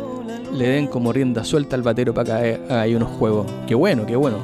le 0.54 0.68
den 0.68 0.88
como 0.88 1.12
rienda 1.14 1.44
suelta 1.44 1.76
al 1.76 1.82
batero 1.84 2.14
para 2.14 2.42
que 2.42 2.60
ahí 2.70 2.96
unos 2.96 3.10
juegos. 3.18 3.46
Qué 3.68 3.76
bueno, 3.76 4.06
qué 4.06 4.16
bueno. 4.16 4.38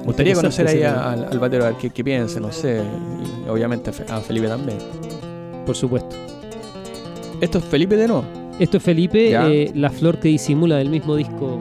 Me 0.00 0.04
gustaría 0.06 0.34
conocer 0.34 0.66
ahí 0.68 0.82
a- 0.82 1.12
al, 1.12 1.24
al 1.30 1.38
batero 1.38 1.64
a 1.64 1.68
ver 1.68 1.76
qué, 1.78 1.90
qué 1.90 2.04
piensa, 2.04 2.38
no 2.40 2.52
sé. 2.52 2.82
Y 3.46 3.48
obviamente 3.48 3.90
a 3.90 3.92
Fe- 3.92 4.04
a 4.08 4.20
Felipe 4.20 4.48
también. 4.48 4.78
Por 5.64 5.74
supuesto. 5.76 6.14
¿Esto 7.40 7.58
es 7.58 7.64
Felipe 7.64 7.96
de 7.96 8.08
nuevo? 8.08 8.24
Esto 8.58 8.76
es 8.76 8.82
Felipe, 8.82 9.32
eh, 9.34 9.70
la 9.74 9.90
flor 9.90 10.18
que 10.18 10.28
disimula 10.28 10.76
del 10.76 10.88
mismo 10.90 11.16
disco 11.16 11.58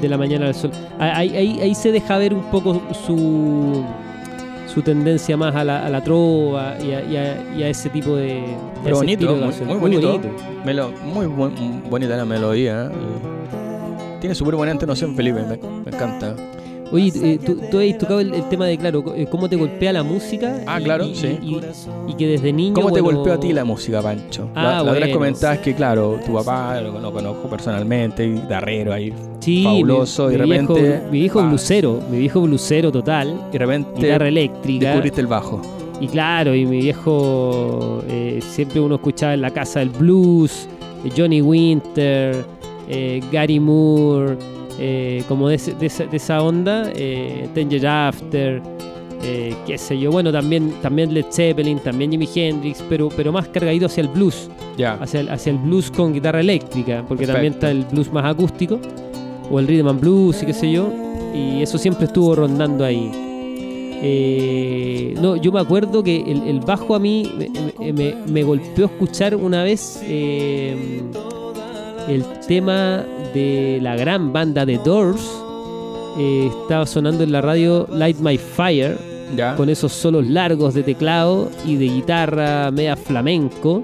de 0.00 0.08
la 0.08 0.16
mañana 0.18 0.46
al 0.46 0.54
sol. 0.54 0.70
Ah, 0.98 1.16
Ahí, 1.18 1.34
ahí- 1.36 1.58
ahí 1.60 1.74
se 1.74 1.90
deja 1.90 2.18
ver 2.18 2.34
un 2.34 2.42
poco 2.50 2.80
su, 3.06 3.82
su 4.76 4.82
tendencia 4.82 5.38
más 5.38 5.56
a 5.56 5.64
la, 5.64 5.86
a 5.86 5.88
la 5.88 6.04
trova 6.04 6.76
y 6.78 6.92
a, 6.92 7.02
y 7.02 7.16
a- 7.16 7.54
y 7.56 7.62
a 7.62 7.68
ese 7.70 7.88
tipo 7.88 8.14
de. 8.14 8.44
Pero 8.84 8.96
bonito, 8.96 9.24
estilo 9.24 9.40
de 9.40 9.64
muy- 9.64 9.76
muy 9.78 9.96
bonito. 9.96 10.28
Melo- 10.66 10.90
muy 11.02 11.24
bonita 11.88 12.14
la 12.14 12.26
melodía. 12.26 12.84
¿eh? 12.84 12.90
Y 14.16 14.20
Tiene 14.20 14.34
súper 14.34 14.54
buena 14.56 14.72
entonación 14.72 15.16
Felipe, 15.16 15.40
me, 15.40 15.56
me 15.56 15.90
encanta. 15.96 16.36
Oye, 16.92 17.10
eh, 17.14 17.38
tú, 17.44 17.58
tú 17.70 17.78
has 17.80 17.98
tocado 17.98 18.20
el, 18.20 18.32
el 18.34 18.48
tema 18.48 18.66
de, 18.66 18.78
claro, 18.78 19.02
eh, 19.16 19.26
cómo 19.30 19.48
te 19.48 19.56
golpea 19.56 19.92
la 19.92 20.02
música. 20.02 20.60
Ah, 20.66 20.80
y- 20.80 20.84
claro, 20.84 21.04
y, 21.06 21.14
sí. 21.14 21.38
Y, 21.42 21.58
y 22.08 22.14
que 22.14 22.26
desde 22.28 22.52
niño. 22.52 22.74
¿Cómo 22.74 22.92
te 22.92 23.00
bueno, 23.00 23.18
golpeó 23.18 23.34
a 23.34 23.40
ti 23.40 23.52
la 23.52 23.64
música, 23.64 24.00
Pancho? 24.02 24.48
Ah, 24.54 24.62
la, 24.62 24.70
la 24.70 24.80
otra 24.82 24.92
vez 24.92 25.00
bueno. 25.00 25.14
comentabas 25.14 25.58
que, 25.58 25.74
claro, 25.74 26.20
tu 26.24 26.32
papá 26.34 26.80
lo, 26.80 26.98
lo 27.00 27.12
conozco 27.12 27.48
personalmente, 27.48 28.24
y 28.26 28.32
guitarrero 28.34 28.92
ahí. 28.92 29.12
Sí, 29.40 29.64
fabuloso, 29.64 30.28
mi, 30.28 30.34
y 30.34 30.38
de 30.38 30.42
mi 30.44 30.50
viejo- 30.52 30.74
repente, 30.74 31.02
mi 31.10 31.18
viejo 31.20 31.40
ah. 31.40 31.48
blusero, 31.48 32.00
mi 32.10 32.18
viejo 32.18 32.40
blusero 32.42 32.92
total. 32.92 33.40
Y 33.48 33.52
de 33.52 33.58
repente 33.58 33.90
Guitarra 34.00 34.28
eléctrica. 34.28 34.86
descubriste 34.86 35.20
el 35.20 35.26
bajo. 35.26 35.62
Y 36.00 36.08
claro, 36.08 36.54
y 36.54 36.66
mi 36.66 36.80
viejo 36.82 38.02
eh, 38.08 38.40
siempre 38.46 38.80
uno 38.80 38.96
escuchaba 38.96 39.34
en 39.34 39.40
la 39.40 39.50
casa 39.50 39.78
del 39.80 39.88
blues, 39.88 40.68
Johnny 41.16 41.40
Winter, 41.40 42.44
eh, 42.88 43.20
Gary 43.32 43.58
Moore, 43.58 44.36
eh, 44.78 45.22
como 45.28 45.48
de, 45.48 45.56
esa, 45.56 46.04
de 46.06 46.16
esa 46.16 46.42
onda, 46.42 46.90
eh, 46.94 47.48
Ten 47.54 47.68
Years 47.70 47.84
After, 47.84 48.60
eh, 49.22 49.54
qué 49.66 49.78
sé 49.78 49.98
yo, 49.98 50.10
bueno, 50.12 50.30
también, 50.30 50.72
también 50.82 51.12
Led 51.14 51.26
Zeppelin, 51.30 51.78
también 51.78 52.10
Jimi 52.10 52.28
Hendrix, 52.34 52.82
pero, 52.88 53.08
pero 53.08 53.32
más 53.32 53.48
cargadito 53.48 53.86
hacia 53.86 54.02
el 54.02 54.08
blues, 54.08 54.48
Ya. 54.76 54.94
hacia 54.94 55.20
el, 55.20 55.28
hacia 55.30 55.52
el 55.52 55.58
blues 55.58 55.90
con 55.90 56.12
guitarra 56.12 56.40
eléctrica, 56.40 57.04
porque 57.08 57.26
también 57.26 57.54
está 57.54 57.70
el 57.70 57.84
blues 57.84 58.12
más 58.12 58.24
acústico, 58.24 58.78
o 59.50 59.58
el 59.58 59.66
rhythm 59.66 59.88
and 59.88 60.00
blues 60.00 60.42
y 60.42 60.46
qué 60.46 60.52
sé 60.52 60.70
yo, 60.70 60.88
y 61.34 61.62
eso 61.62 61.78
siempre 61.78 62.04
estuvo 62.06 62.34
rondando 62.34 62.84
ahí. 62.84 63.10
Eh, 64.08 65.14
no, 65.20 65.36
yo 65.36 65.50
me 65.50 65.60
acuerdo 65.60 66.02
que 66.02 66.16
el, 66.20 66.42
el 66.46 66.60
bajo 66.60 66.94
a 66.94 66.98
mí 66.98 67.32
me, 67.80 67.92
me- 67.92 68.14
me 68.30 68.42
golpeó 68.42 68.84
escuchar 68.86 69.34
una 69.34 69.62
vez 69.64 70.00
eh, 70.04 71.00
el 72.08 72.22
tema 72.46 73.04
de 73.36 73.78
la 73.82 73.96
gran 73.96 74.32
banda 74.32 74.64
de 74.64 74.78
Doors. 74.78 75.20
Eh, 76.18 76.50
estaba 76.62 76.86
sonando 76.86 77.22
en 77.22 77.30
la 77.32 77.42
radio 77.42 77.86
Light 77.92 78.18
My 78.20 78.38
Fire 78.38 78.96
Ya. 79.36 79.54
con 79.56 79.68
esos 79.68 79.92
solos 79.92 80.26
largos 80.26 80.72
de 80.72 80.82
teclado 80.82 81.50
y 81.66 81.76
de 81.76 81.84
guitarra 81.86 82.70
media 82.70 82.96
flamenco. 82.96 83.82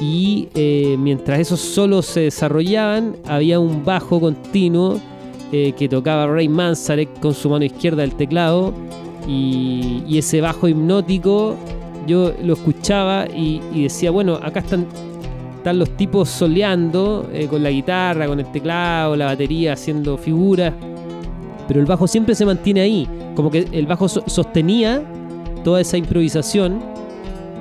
Y 0.00 0.48
eh, 0.54 0.96
mientras 0.98 1.40
esos 1.40 1.58
solos 1.60 2.06
se 2.06 2.20
desarrollaban, 2.20 3.16
había 3.26 3.58
un 3.58 3.84
bajo 3.84 4.20
continuo 4.20 5.00
eh, 5.50 5.72
que 5.76 5.88
tocaba 5.88 6.26
Ray 6.28 6.48
Manzarek 6.48 7.18
con 7.20 7.34
su 7.34 7.50
mano 7.50 7.64
izquierda 7.64 8.02
del 8.02 8.14
teclado. 8.14 8.72
Y, 9.26 10.04
y 10.06 10.18
ese 10.18 10.40
bajo 10.40 10.68
hipnótico, 10.68 11.56
yo 12.06 12.32
lo 12.42 12.52
escuchaba 12.52 13.26
y, 13.26 13.60
y 13.74 13.82
decía, 13.82 14.10
bueno, 14.12 14.38
acá 14.40 14.60
están, 14.60 14.86
están 15.60 15.78
los 15.78 15.90
tipos 15.96 16.28
soleando 16.30 17.28
eh, 17.32 17.46
con 17.46 17.62
la 17.62 17.70
guitarra, 17.70 18.26
con 18.26 18.40
el 18.40 18.46
teclado, 18.50 19.14
la 19.14 19.26
batería, 19.26 19.74
haciendo 19.74 20.16
figuras. 20.16 20.72
Pero 21.68 21.80
el 21.80 21.86
bajo 21.86 22.06
siempre 22.08 22.34
se 22.34 22.44
mantiene 22.46 22.80
ahí. 22.80 23.06
Como 23.36 23.50
que 23.50 23.68
el 23.70 23.86
bajo 23.86 24.08
so- 24.08 24.24
sostenía 24.26 25.02
toda 25.62 25.80
esa 25.82 25.96
improvisación. 25.98 26.80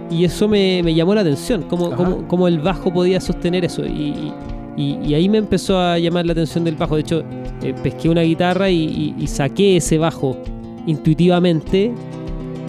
Y 0.10 0.24
eso 0.24 0.48
me, 0.48 0.82
me 0.82 0.96
llamó 0.96 1.14
la 1.14 1.22
atención, 1.22 1.64
cómo, 1.70 1.92
cómo- 1.92 2.28
cómo 2.28 2.48
el 2.48 2.60
bajo 2.60 2.92
podía 2.92 3.20
sostener 3.22 3.64
eso. 3.66 3.86
Y, 3.86 4.32
y- 4.78 4.98
y 5.06 5.14
ahí 5.14 5.28
me 5.30 5.38
empezó 5.38 5.78
a 5.78 6.00
llamar 6.00 6.26
la 6.26 6.32
atención 6.32 6.64
del 6.64 6.76
bajo. 6.76 6.96
De 6.96 7.02
hecho, 7.02 7.22
eh, 7.62 7.76
pesqué 7.84 8.10
una 8.10 8.22
guitarra 8.22 8.70
y, 8.72 9.14
y- 9.20 9.28
saqué 9.28 9.76
ese 9.78 9.98
bajo 9.98 10.38
intuitivamente, 10.88 11.92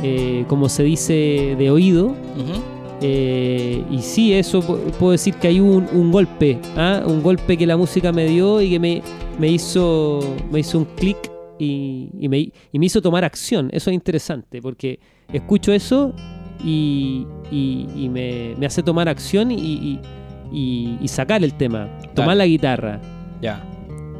eh, 0.02 0.44
como 0.48 0.68
se 0.68 0.82
dice 0.82 1.54
de 1.58 1.70
oído. 1.70 2.06
Ujú. 2.08 2.79
Eh, 3.02 3.82
y 3.90 3.98
sí, 4.00 4.32
eso 4.34 4.60
pu- 4.62 4.78
puedo 4.98 5.12
decir 5.12 5.34
que 5.34 5.48
hay 5.48 5.58
un, 5.60 5.86
un 5.92 6.12
golpe, 6.12 6.58
¿ah? 6.76 7.02
un 7.06 7.22
golpe 7.22 7.56
que 7.56 7.66
la 7.66 7.76
música 7.76 8.12
me 8.12 8.26
dio 8.26 8.60
y 8.60 8.70
que 8.70 8.78
me, 8.78 9.02
me 9.38 9.48
hizo, 9.48 10.20
me 10.52 10.60
hizo 10.60 10.78
un 10.78 10.84
clic 10.96 11.16
y, 11.58 12.10
y 12.18 12.28
me, 12.28 12.38
y 12.72 12.78
me 12.78 12.86
hizo 12.86 13.00
tomar 13.00 13.24
acción. 13.24 13.70
Eso 13.72 13.88
es 13.90 13.94
interesante 13.94 14.60
porque 14.60 14.98
escucho 15.32 15.72
eso 15.72 16.12
y, 16.62 17.26
y- 17.50 18.08
me, 18.10 18.54
me 18.58 18.66
hace 18.66 18.82
tomar 18.82 19.08
acción 19.08 19.50
y, 19.50 19.98
sacar 21.06 21.42
el 21.42 21.54
tema, 21.54 21.88
tomar 22.14 22.28
Dale. 22.30 22.38
la 22.38 22.46
guitarra. 22.46 23.00
Ya. 23.40 23.64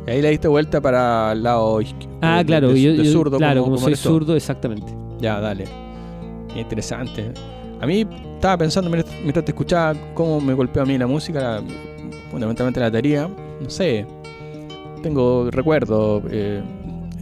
Y 0.06 0.10
ahí 0.10 0.22
le 0.22 0.30
diste 0.30 0.48
vuelta 0.48 0.80
para 0.80 1.32
el 1.32 1.42
lado 1.42 1.80
izquierdo. 1.82 2.16
Ah, 2.22 2.42
claro, 2.46 2.68
de, 2.72 2.80
yo, 2.80 2.92
de 2.92 3.04
yo- 3.04 3.12
zurdo, 3.12 3.36
claro, 3.36 3.64
como, 3.64 3.76
soy 3.76 3.94
zurdo, 3.94 4.34
exactamente. 4.34 4.90
Ya, 5.20 5.38
dale. 5.38 5.64
Interesante. 6.56 7.32
A 7.80 7.86
mí 7.86 8.06
estaba 8.34 8.58
pensando 8.58 8.90
mientras, 8.90 9.14
mientras 9.22 9.44
te 9.44 9.52
escuchaba 9.52 9.94
cómo 10.14 10.40
me 10.40 10.52
golpeó 10.54 10.82
a 10.82 10.86
mí 10.86 10.98
la 10.98 11.06
música, 11.06 11.40
la- 11.40 11.62
fundamentalmente 12.30 12.78
la 12.80 12.86
batería. 12.86 13.28
No 13.60 13.70
sé. 13.70 14.06
Tengo 15.02 15.50
recuerdo 15.50 16.22
eh, 16.30 16.62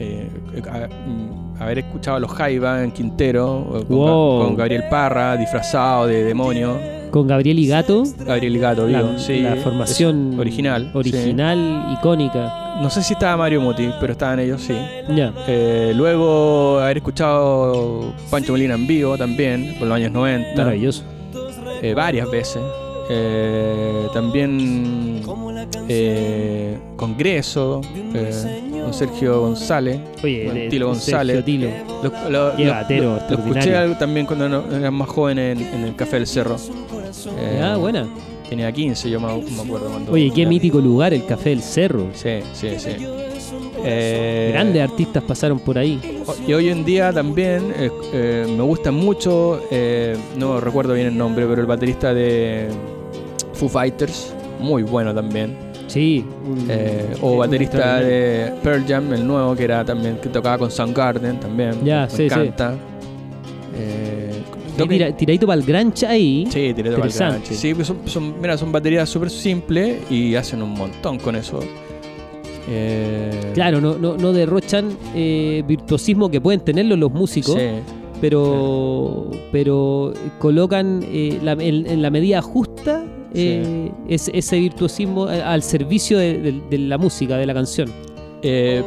eh, 0.01 0.29
a- 0.71 0.88
mm, 0.88 1.62
haber 1.62 1.79
escuchado 1.81 2.16
a 2.16 2.21
los 2.21 2.31
Jaiba 2.33 2.83
en 2.83 2.90
Quintero 2.90 3.66
con, 3.71 3.83
Ga- 3.83 3.87
Wow. 3.88 4.42
con 4.47 4.57
Gabriel 4.57 4.85
Parra 4.90 5.37
disfrazado 5.37 6.07
de 6.07 6.25
demonio. 6.25 6.77
Con 7.11 7.27
Gabriel 7.27 7.59
y 7.59 7.66
Gato, 7.66 8.03
Gabriel 8.18 8.59
Gato, 8.59 8.87
la, 8.87 8.99
digo, 9.03 9.18
sí, 9.18 9.40
la 9.40 9.57
formación 9.57 10.38
original. 10.38 10.90
sí. 10.92 10.99
original, 10.99 11.97
icónica. 11.99 12.67
No 12.81 12.91
sé 12.91 13.03
si 13.03 13.14
estaba 13.14 13.37
Mario 13.37 13.61
Muti, 13.61 13.91
pero 14.01 14.12
estaban 14.12 14.38
ellos, 14.38 14.62
sí. 14.62 14.75
Ya. 15.14 15.33
Eh, 15.49 15.93
luego 15.97 16.79
haber 16.81 16.99
escuchado 16.99 18.12
Pancho 18.31 18.53
Molina 18.53 18.75
en 18.75 18.87
vivo 18.87 19.19
también, 19.19 19.75
por 19.79 19.88
los 19.88 19.97
años 19.97 20.12
90, 20.12 20.55
Maravilloso. 20.57 21.03
eh, 21.83 21.93
varias 21.95 22.31
veces. 22.31 22.62
Eh, 23.11 24.07
también 24.12 25.23
eh, 25.88 26.79
Congreso, 26.97 27.81
eh, 28.14 28.81
con 28.85 28.95
Sergio 28.95 29.41
González. 29.41 29.99
Oye, 30.23 30.45
Con 30.47 30.57
el- 30.57 30.69
Tilo 30.69 30.87
González. 30.88 31.37
Sergio 31.38 31.45
Tilo. 31.45 31.71
Lo, 32.03 32.31
lo- 32.31 32.57
Qué 32.57 32.64
lo- 32.64 32.71
batero 32.73 33.19
lo- 33.29 33.35
escuché 33.37 33.95
también 33.99 34.27
cuando 34.27 34.49
no- 34.49 34.64
era 34.77 34.91
más 34.91 35.09
joven 35.09 35.38
en, 35.38 35.59
en 35.62 35.85
el 35.85 35.97
Café 35.97 36.17
del 36.17 36.27
Cerro. 36.27 36.57
Ah, 37.62 37.77
buena. 37.77 38.07
Tenía 38.48 38.70
15, 38.72 39.11
yo 39.11 39.20
me, 39.20 39.26
me 39.26 39.62
acuerdo 39.62 39.90
cuando. 39.90 40.12
Oye, 40.12 40.30
qué 40.34 40.46
mítico 40.46 40.78
lugar, 40.80 41.12
el 41.14 41.24
Café 41.26 41.50
del 41.50 41.62
Cerro. 41.62 42.08
Sí, 42.14 42.40
sí, 42.52 42.68
sí. 42.78 42.90
Eh, 43.84 44.50
Grandes 44.52 44.82
artistas 44.82 45.22
pasaron 45.22 45.58
por 45.61 45.78
ahí. 45.78 46.00
Y 46.46 46.52
hoy 46.52 46.68
en 46.68 46.84
día 46.84 47.12
también 47.12 47.72
eh, 47.78 47.90
eh, 48.12 48.46
me 48.56 48.62
gusta 48.62 48.90
mucho, 48.90 49.61
eh, 49.70 50.16
no 50.37 50.61
recuerdo 50.61 50.94
bien 50.94 51.06
el 51.08 51.16
nombre, 51.16 51.46
pero 51.46 51.61
el 51.61 51.66
baterista 51.66 52.12
de 52.12 52.68
Foo 53.54 53.68
Fighters, 53.68 54.34
muy 54.61 54.82
bueno 54.82 55.14
también. 55.14 55.56
Sí. 55.87 56.22
o 57.22 57.38
baterista 57.38 58.00
de 58.00 58.52
Pearl 58.62 58.84
Jam, 58.87 59.11
el 59.14 59.26
nuevo, 59.26 59.54
que 59.56 59.64
era 59.64 59.84
también, 59.87 60.18
que 60.18 60.28
tocaba 60.28 60.58
con 60.58 60.70
Soundgarden 60.70 61.40
también. 61.40 61.82
Ya, 61.82 62.02
me 62.02 62.11
sí, 62.11 62.16
sí. 62.16 62.24
encanta. 62.24 62.72
Toca- 62.72 62.78
tira- 64.87 65.17
tiradito 65.17 65.47
para 65.47 65.61
el 65.61 65.67
granch 65.67 66.05
ahí. 66.05 66.45
Sí, 66.47 66.73
tiré 66.75 66.91
de 66.91 66.97
Interesante. 66.97 67.33
Valgranchi. 67.38 67.55
Sí, 67.55 67.75
pues 67.75 67.87
son, 67.87 67.97
son- 68.07 68.35
mira, 68.41 68.57
son 68.59 68.71
baterías 68.71 69.09
súper 69.09 69.31
simples 69.31 69.99
y 70.11 70.35
hacen 70.35 70.62
un 70.62 70.71
montón 70.75 71.19
con 71.19 71.35
eso. 71.37 71.61
Eh, 72.71 73.31
Claro, 73.55 73.81
no, 73.81 73.97
no, 73.97 74.17
no 74.17 74.33
derrochan 74.33 74.91
eh, 75.14 75.62
virtuosismo 75.67 76.31
que 76.31 76.41
pueden 76.41 76.61
tenerlo 76.61 76.97
los 76.97 77.11
músicos, 77.11 77.55
Sí, 77.55 77.67
pero, 78.21 79.31
pero 79.51 80.12
colocan 80.38 81.03
eh, 81.11 81.38
la- 81.43 81.53
en, 81.53 81.87
en 81.87 82.03
la 82.03 82.11
medida 82.11 82.43
justa 82.43 83.05
ese, 83.33 83.91
ese 84.35 84.59
virtuosismo 84.59 85.27
al 85.27 85.62
servicio 85.62 86.19
de, 86.19 86.38
de- 86.38 86.62
de 86.71 86.79
la 86.79 86.99
música, 86.99 87.37
de 87.37 87.47
la 87.47 87.55
canción. 87.55 87.91
Eh, 88.43 88.83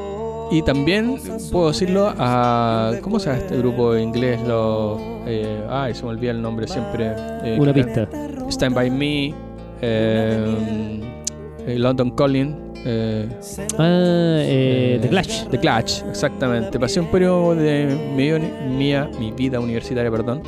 y 0.52 0.62
también 0.64 1.18
puedo 1.52 1.70
decirlo 1.70 2.14
a. 2.18 2.92
¿Cómo 3.02 3.20
se 3.20 3.28
llama 3.30 3.40
este 3.40 3.58
grupo 3.58 3.96
inglés? 3.96 4.40
Los, 4.48 5.00
eh, 5.26 5.64
ay, 5.70 5.94
se 5.94 6.04
me 6.04 6.10
olvida 6.10 6.32
el 6.32 6.42
nombre 6.42 6.68
siempre. 6.68 7.12
eh, 7.44 7.58
Una 7.60 7.74
pista. 7.74 8.08
Stand 8.50 8.76
By 8.76 8.90
Me, 8.92 9.34
eh, 9.82 11.00
eh, 11.68 11.80
London 11.80 12.12
Calling, 12.12 12.56
Ah, 13.78 14.42
The 15.02 15.08
Clash. 15.10 15.46
The 15.50 15.60
Clash, 15.60 16.02
exactamente. 16.10 16.80
Pasé 16.80 17.00
un 17.00 17.08
periodo 17.08 17.56
de 17.56 17.96
mi, 18.16 18.32
mía, 18.78 19.10
mi 19.20 19.32
vida 19.32 19.60
universitaria, 19.60 20.10
perdón, 20.12 20.42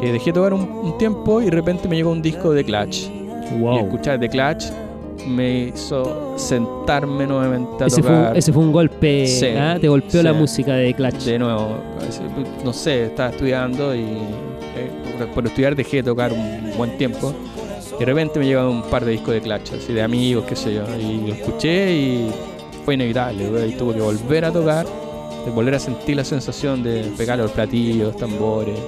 que 0.00 0.12
dejé 0.12 0.32
tocar 0.32 0.52
un, 0.52 0.62
un 0.62 0.98
tiempo 0.98 1.40
y 1.40 1.46
de 1.46 1.50
repente 1.52 1.88
me 1.88 1.96
llegó 1.96 2.10
un 2.10 2.22
disco 2.22 2.52
de 2.52 2.64
Clash. 2.64 3.06
Y 3.08 3.58
Wow. 3.60 3.78
escuchar 3.80 4.18
The 4.18 4.28
Clash 4.28 4.70
me 5.26 5.68
hizo 5.68 6.34
sentarme 6.36 7.26
nuevamente 7.26 7.84
a 7.84 7.86
Ese 7.86 8.02
fue, 8.02 8.10
tocar 8.10 8.36
ese 8.36 8.52
fue 8.52 8.62
un 8.62 8.72
golpe, 8.72 9.26
Sí, 9.26 9.46
¿ah? 9.58 9.78
te 9.80 9.88
golpeó 9.88 10.22
la 10.22 10.32
música 10.32 10.74
de 10.74 10.92
Clash. 10.94 11.24
de 11.24 11.38
nuevo. 11.38 11.78
No 12.64 12.72
sé, 12.72 13.06
estaba 13.06 13.30
estudiando 13.30 13.94
y 13.94 14.00
eh, 14.00 14.90
por, 15.18 15.28
por 15.28 15.46
estudiar 15.46 15.74
dejé 15.76 15.98
de 15.98 16.02
tocar 16.04 16.32
un 16.32 16.72
buen 16.76 16.96
tiempo. 16.98 17.32
Y 17.96 18.00
de 18.00 18.06
repente 18.06 18.38
me 18.40 18.46
llegaron 18.46 18.72
un 18.76 18.82
par 18.82 19.04
de 19.04 19.12
discos 19.12 19.34
de 19.34 19.40
Clash, 19.40 19.72
así 19.76 19.92
de 19.92 20.02
amigos, 20.02 20.44
qué 20.48 20.56
sé 20.56 20.74
yo. 20.74 20.82
Y 20.98 21.28
lo 21.28 21.34
escuché 21.34 21.92
y 21.94 22.30
fue 22.84 22.94
inevitable. 22.94 23.44
Y 23.68 23.72
tuve 23.72 23.94
que 23.94 24.00
volver 24.00 24.44
a 24.44 24.52
tocar, 24.52 24.84
de 25.44 25.50
volver 25.52 25.76
a 25.76 25.78
sentir 25.78 26.16
la 26.16 26.24
sensación 26.24 26.82
de 26.82 27.12
pegar 27.16 27.38
los 27.38 27.52
platillos, 27.52 28.16
tambores. 28.16 28.78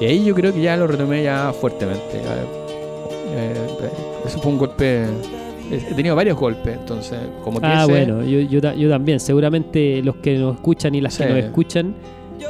Y 0.00 0.06
ahí 0.06 0.24
yo 0.24 0.34
creo 0.34 0.52
que 0.52 0.60
ya 0.60 0.76
lo 0.76 0.88
retomé 0.88 1.22
ya 1.22 1.52
fuertemente. 1.58 2.16
Eh, 2.16 2.36
eh, 3.34 3.90
eso 4.26 4.40
fue 4.40 4.50
un 4.52 4.58
golpe. 4.58 5.06
He 5.72 5.94
tenido 5.94 6.14
varios 6.14 6.36
golpes, 6.38 6.76
entonces, 6.78 7.18
como 7.42 7.58
que 7.60 7.66
Ah, 7.66 7.82
ese- 7.84 7.90
bueno, 7.92 8.22
yo, 8.24 8.40
yo, 8.40 8.60
ta- 8.60 8.74
yo 8.74 8.88
también. 8.90 9.18
Seguramente 9.20 10.02
los 10.02 10.16
que 10.16 10.36
nos 10.36 10.56
escuchan 10.56 10.94
y 10.94 11.00
las 11.00 11.14
Sí. 11.14 11.22
que 11.24 11.28
nos 11.30 11.38
escuchan 11.38 11.94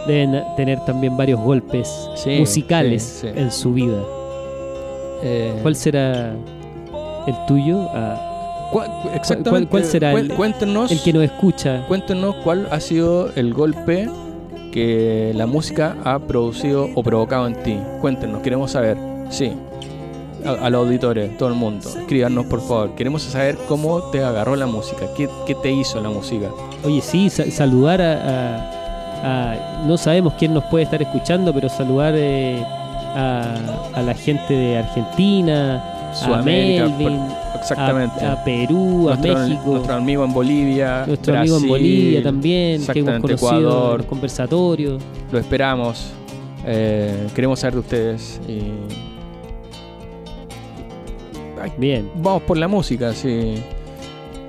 deben 0.06 0.42
tener 0.56 0.80
también 0.85 1.16
varios 1.16 1.38
golpes 1.40 1.88
Sí, 2.16 2.38
musicales 2.38 3.02
sí, 3.02 3.28
en 3.35 3.50
su 3.52 3.72
vida. 3.74 4.00
eh, 5.22 5.52
¿Cuál 5.62 5.76
será 5.76 6.32
el 7.26 7.35
tuyo? 7.46 7.87
Ah, 7.94 8.68
¿Cuál, 8.72 8.90
exactamente, 9.14 9.50
cuál- 9.50 9.68
cuál 9.68 9.85
será 9.85 10.12
el- 10.12 10.32
cuéntenos, 10.35 10.90
el 10.90 11.00
que 11.02 11.12
nos 11.12 11.22
escucha. 11.24 11.85
cuéntenos 11.87 12.35
cuál 12.42 12.66
ha 12.70 12.80
sido 12.80 13.30
el 13.37 13.52
golpe 13.54 14.08
que 14.72 15.32
la 15.35 15.46
música 15.46 15.96
ha 16.04 16.18
producido 16.18 16.88
o 16.94 17.02
provocado 17.02 17.46
en 17.46 17.62
ti. 17.62 17.76
Cuéntenos, 18.00 18.40
queremos 18.40 18.70
saber. 18.70 18.96
Sí. 19.28 19.52
A, 20.44 20.66
a 20.66 20.70
los 20.70 20.85
auditores, 20.87 21.37
todo 21.38 21.48
el 21.50 21.55
mundo. 21.55 21.88
Escríbanos, 21.88 22.46
por 22.46 22.61
favor. 22.61 22.94
Queremos 22.94 23.22
saber 23.22 23.57
cómo 23.68 24.00
te 24.11 24.22
agarró 24.24 24.57
la 24.57 24.66
música. 24.66 25.07
¿Qué, 25.16 25.28
qué 25.46 25.55
te 25.55 25.70
hizo 25.72 26.00
la 26.00 26.09
música? 26.11 26.48
Oye, 26.85 27.00
sí, 27.00 27.31
sa- 27.31 27.50
saludar 27.50 28.00
a, 28.02 28.12
a- 28.12 29.52
a- 29.52 29.85
No 29.87 29.96
sabemos 29.96 30.35
quién 30.38 30.52
nos 30.55 30.64
puede 30.64 30.85
estar 30.85 31.00
escuchando, 31.00 31.52
pero 31.55 31.68
saludar 31.68 32.14
eh, 32.16 32.62
a, 33.14 33.55
a 33.94 34.02
la 34.02 34.14
gente 34.14 34.52
de 34.55 34.78
Argentina, 34.78 36.11
a 36.11 36.14
Sudamérica, 36.14 36.88
Melvin, 36.88 37.18
por- 37.18 37.61
exactamente. 37.61 38.24
a, 38.24 38.33
a 38.33 38.44
Perú, 38.44 39.09
a 39.11 39.16
México. 39.16 39.62
nuestro 39.66 39.94
amigo 39.94 40.24
en 40.24 40.33
Bolivia. 40.33 41.05
Nuestro 41.07 41.38
amigo 41.38 41.57
en 41.59 41.68
Bolivia 41.68 42.22
también, 42.22 42.85
que 42.87 42.98
hemos 42.98 43.20
conocido 43.20 43.50
en 43.50 43.57
Ecuador. 43.62 43.98
los 43.98 44.07
conversatorios. 44.07 45.02
Lo 45.31 45.38
esperamos. 45.38 46.11
Eh, 46.66 47.28
queremos 47.35 47.61
saber 47.61 47.74
de 47.74 47.81
ustedes. 47.81 48.40
Y 48.48 48.62
Bien. 51.79 52.11
vamos 52.16 52.42
por 52.42 52.57
la 52.59 52.68
música, 52.68 53.12
sí. 53.12 53.55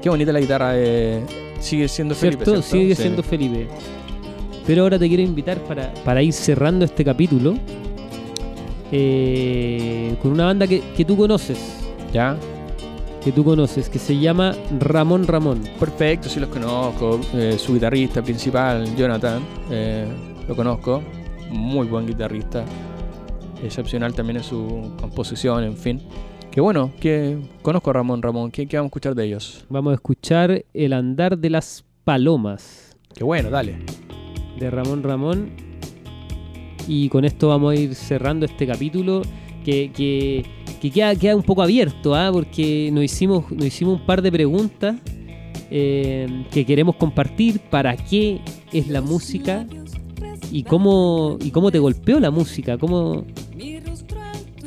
Qué 0.01 0.09
bonita 0.09 0.31
la 0.31 0.39
guitarra 0.39 0.73
de. 0.73 1.21
Sigue 1.59 1.87
siendo 1.87 2.13
Felipe. 2.15 2.43
¿Cierto? 2.43 2.61
¿cierto? 2.61 2.77
Sigue 2.83 2.95
Sí. 2.95 3.01
siendo 3.03 3.23
Felipe. 3.23 3.67
Pero 4.67 4.83
ahora 4.83 4.97
te 4.99 5.07
quiero 5.07 5.23
invitar 5.23 5.57
para, 5.59 5.93
para 6.05 6.21
ir 6.21 6.33
cerrando 6.33 6.85
este 6.85 7.03
capítulo 7.03 7.55
eh, 8.91 10.15
con 10.21 10.31
una 10.31 10.45
banda 10.45 10.67
que, 10.67 10.81
que 10.95 11.03
tú 11.05 11.17
conoces, 11.17 11.57
¿Ya? 12.13 12.37
que 13.23 13.31
tú 13.31 13.43
conoces, 13.43 13.87
que 13.89 13.99
se 13.99 14.17
llama 14.19 14.53
Ramón 14.79 15.25
Ramón. 15.25 15.61
Perfecto, 15.79 16.27
sí 16.29 16.39
los 16.41 16.49
conozco. 16.49 17.19
Eh, 17.33 17.55
su 17.57 17.73
guitarrista 17.73 18.21
principal, 18.21 18.93
Jonathan, 18.97 19.41
eh, 19.71 20.05
lo 20.47 20.55
conozco. 20.55 21.01
Muy 21.49 21.87
buen 21.87 22.05
guitarrista. 22.05 22.65
Excepcional 23.63 24.13
también 24.13 24.37
en 24.37 24.43
su 24.43 24.91
composición, 24.99 25.63
en 25.63 25.77
fin. 25.77 26.01
Que 26.53 26.61
bueno, 26.61 26.91
que 26.99 27.39
conozco 27.63 27.89
a 27.89 27.93
Ramón 27.93 28.21
Ramón. 28.21 28.51
¿Qué, 28.51 28.67
qué 28.67 28.77
vamos 28.77 28.89
a 28.89 28.91
escuchar 28.91 29.15
de 29.15 29.25
ellos? 29.25 29.65
Vamos 29.69 29.89
a 29.89 29.95
escuchar 29.95 30.63
El 30.71 30.93
andar 30.93 31.35
de 31.35 31.49
las 31.49 31.83
palomas 32.03 32.95
Qué 33.15 33.23
bueno, 33.23 33.49
dale. 33.49 33.77
de 34.59 34.69
Ramón 34.69 35.01
Ramón. 35.01 35.49
Y 36.87 37.09
con 37.09 37.25
esto 37.25 37.47
vamos 37.47 37.73
a 37.73 37.75
ir 37.75 37.95
cerrando 37.95 38.45
este 38.45 38.67
capítulo 38.67 39.23
que, 39.65 39.91
que, 39.91 40.45
que 40.79 40.91
queda, 40.91 41.15
queda 41.15 41.35
un 41.35 41.41
poco 41.41 41.63
abierto, 41.63 42.13
¿ah? 42.13 42.29
porque 42.31 42.91
nos 42.93 43.03
hicimos, 43.03 43.51
nos 43.51 43.65
hicimos 43.65 44.01
un 44.01 44.05
par 44.05 44.21
de 44.21 44.31
preguntas 44.31 44.97
eh, 45.71 46.45
que 46.51 46.67
queremos 46.67 46.97
compartir. 46.97 47.61
¿Para 47.61 47.97
qué 47.97 48.41
es 48.71 48.89
la 48.89 49.01
música? 49.01 49.65
¿Y 50.51 50.61
cómo, 50.61 51.39
y 51.41 51.49
cómo 51.49 51.71
te 51.71 51.79
golpeó 51.79 52.19
la 52.19 52.29
música? 52.29 52.77
¿Cómo 52.77 53.25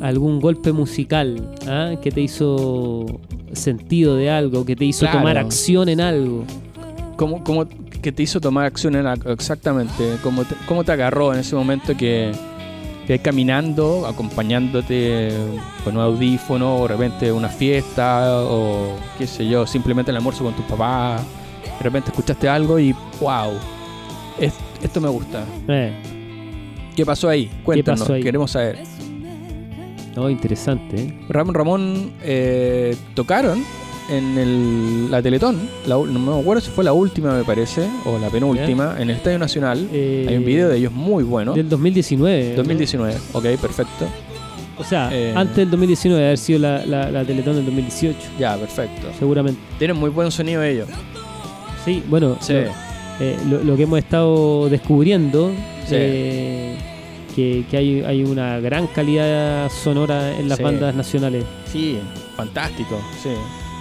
algún 0.01 0.41
golpe 0.41 0.73
musical 0.73 1.51
¿ah? 1.67 1.93
que 2.03 2.11
te 2.11 2.21
hizo 2.21 3.07
sentido 3.53 4.17
de 4.17 4.31
algo, 4.31 4.65
que 4.65 4.77
te 4.77 4.85
hizo 4.85 5.01
Claro. 5.01 5.19
tomar 5.19 5.39
acción 5.39 5.89
en 5.89 6.01
algo? 6.01 6.45
¿Cómo, 7.17 7.43
cómo 7.43 7.67
que 8.03 8.13
te 8.13 8.23
hizo 8.23 8.41
tomar 8.41 8.67
acción 8.67 8.95
en 8.95 9.07
exactamente? 9.31 10.17
¿Cómo 10.23 10.45
te, 10.45 10.55
cómo 10.69 10.85
te 10.85 10.93
agarró 10.93 11.33
en 11.33 11.41
ese 11.41 11.57
momento 11.57 11.97
que, 11.97 12.33
que 13.07 13.19
caminando, 13.21 14.07
acompañándote 14.07 15.31
con 15.83 15.97
un 15.97 16.03
audífono, 16.03 16.77
o 16.77 16.83
de 16.83 16.89
repente 16.89 17.33
una 17.33 17.49
fiesta, 17.49 18.43
o 18.45 18.97
qué 19.19 19.27
sé 19.27 19.49
yo, 19.49 19.67
simplemente 19.67 20.11
el 20.11 20.17
almuerzo 20.19 20.45
con 20.45 20.53
tus 20.55 20.65
papás, 20.67 21.23
de 21.65 21.83
repente 21.83 22.11
escuchaste 22.11 22.49
algo 22.49 22.79
y 22.79 22.95
wow, 23.21 23.53
es- 24.39 24.53
esto 24.83 25.01
me 25.01 25.09
gusta. 25.09 25.45
Eh, 25.69 25.93
¿Qué 26.95 27.05
pasó 27.07 27.29
ahí? 27.29 27.51
Cuéntanos, 27.65 28.01
pasó 28.01 28.13
ahí? 28.15 28.23
queremos 28.23 28.51
saber. 28.51 28.79
No, 30.16 30.31
interesante. 30.31 30.96
¿eh? 31.00 31.14
Ramón 31.29 31.55
Ramón 31.55 32.12
eh, 32.22 32.96
tocaron 33.14 33.62
en 34.11 34.38
el- 34.38 35.11
la 35.11 35.20
Teletón, 35.20 35.59
la 35.87 35.96
no 35.96 36.05
me 36.37 36.40
acuerdo 36.40 36.61
si 36.62 36.70
fue 36.70 36.85
la 36.85 36.92
última 36.92 37.37
me 37.37 37.44
parece, 37.44 37.88
o 38.05 38.18
la 38.18 38.29
penúltima, 38.31 38.94
en 38.98 39.11
el 39.11 39.16
Estadio 39.16 39.38
Nacional. 39.38 39.88
Eh, 39.92 40.26
Hay 40.29 40.37
un 40.37 40.44
video 40.44 40.68
de 40.68 40.79
ellos 40.79 40.92
muy 40.92 41.24
bueno. 41.24 41.55
Del 41.55 41.68
2019. 41.68 42.50
¿no? 42.50 42.57
2019, 42.57 43.14
ok, 43.33 43.44
perfecto. 43.61 44.07
O 44.79 44.85
sea, 44.85 45.09
Eh, 45.12 45.33
antes 45.35 45.57
del 45.57 45.70
2019, 45.70 46.22
haber 46.24 46.38
sido 46.38 46.59
la, 46.61 46.85
la, 46.87 47.11
la 47.11 47.24
Teletón 47.24 47.57
del 47.57 47.64
2018, 47.64 48.16
Ya, 48.38 48.57
perfecto. 48.57 49.09
seguramente. 49.18 49.59
Tienen 49.79 49.96
muy 49.96 50.11
buen 50.11 50.31
sonido 50.31 50.62
ellos. 50.62 50.87
Sí, 51.85 52.02
bueno, 52.09 52.37
Sí. 52.40 52.52
lo, 52.52 52.59
eh, 53.20 53.37
lo- 53.48 53.64
lo 53.64 53.76
que 53.76 53.83
hemos 53.85 53.98
estado 53.98 54.68
descubriendo, 54.68 55.50
Sí. 55.88 55.94
Eh, 57.37 57.64
que, 57.64 57.64
que 57.70 57.77
hay, 57.77 58.01
hay 58.03 58.25
una 58.25 58.59
gran 58.61 58.87
calidad 58.88 59.70
sonora 59.70 60.37
en 60.38 60.49
las 60.49 60.59
Sí. 60.59 60.64
bandas 60.64 60.94
nacionales. 60.94 61.44
Sí, 61.70 61.99
fantástico, 62.37 62.99
sí. 63.22 63.31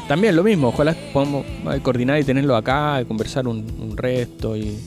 También 0.08 0.36
lo 0.36 0.44
mismo, 0.44 0.68
ojalá 0.68 0.96
podamos 1.14 1.46
eh, 1.46 1.80
coordinar 1.82 2.20
y 2.20 2.24
tenerlo 2.24 2.56
acá, 2.56 3.02
y 3.02 3.06
conversar 3.06 3.48
un, 3.48 3.66
un 3.80 3.98
resto 3.98 4.56
y. 4.56 4.78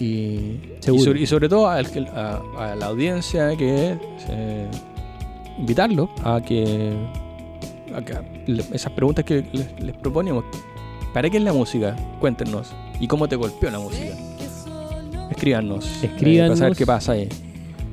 Y, 0.00 0.60
y 0.86 0.98
sobre, 1.00 1.20
y 1.22 1.26
sobre 1.26 1.48
todo 1.48 1.66
a, 1.68 1.78
a 1.78 2.74
la 2.76 2.86
audiencia 2.86 3.56
que 3.56 3.96
eh, 4.28 4.66
invitarlo 5.58 6.08
a 6.22 6.40
que, 6.40 6.92
a 7.94 8.00
que 8.04 8.14
le- 8.46 8.64
esas 8.72 8.92
preguntas 8.92 9.24
que 9.24 9.44
les, 9.52 9.82
les 9.82 9.96
proponíamos. 9.96 10.44
¿Para 11.12 11.28
qué 11.30 11.38
es 11.38 11.42
la 11.42 11.52
música? 11.52 11.96
Cuéntenos. 12.20 12.70
¿Y 13.00 13.08
cómo 13.08 13.26
te 13.28 13.34
golpeó 13.34 13.70
la 13.70 13.80
música? 13.80 14.14
Escríbanos. 15.38 15.86
eh, 16.02 16.06
Escríbanos. 16.06 16.50
para 16.50 16.58
saber 16.58 16.76
qué 16.76 16.86
pasa 16.86 17.12
ahí. 17.12 17.28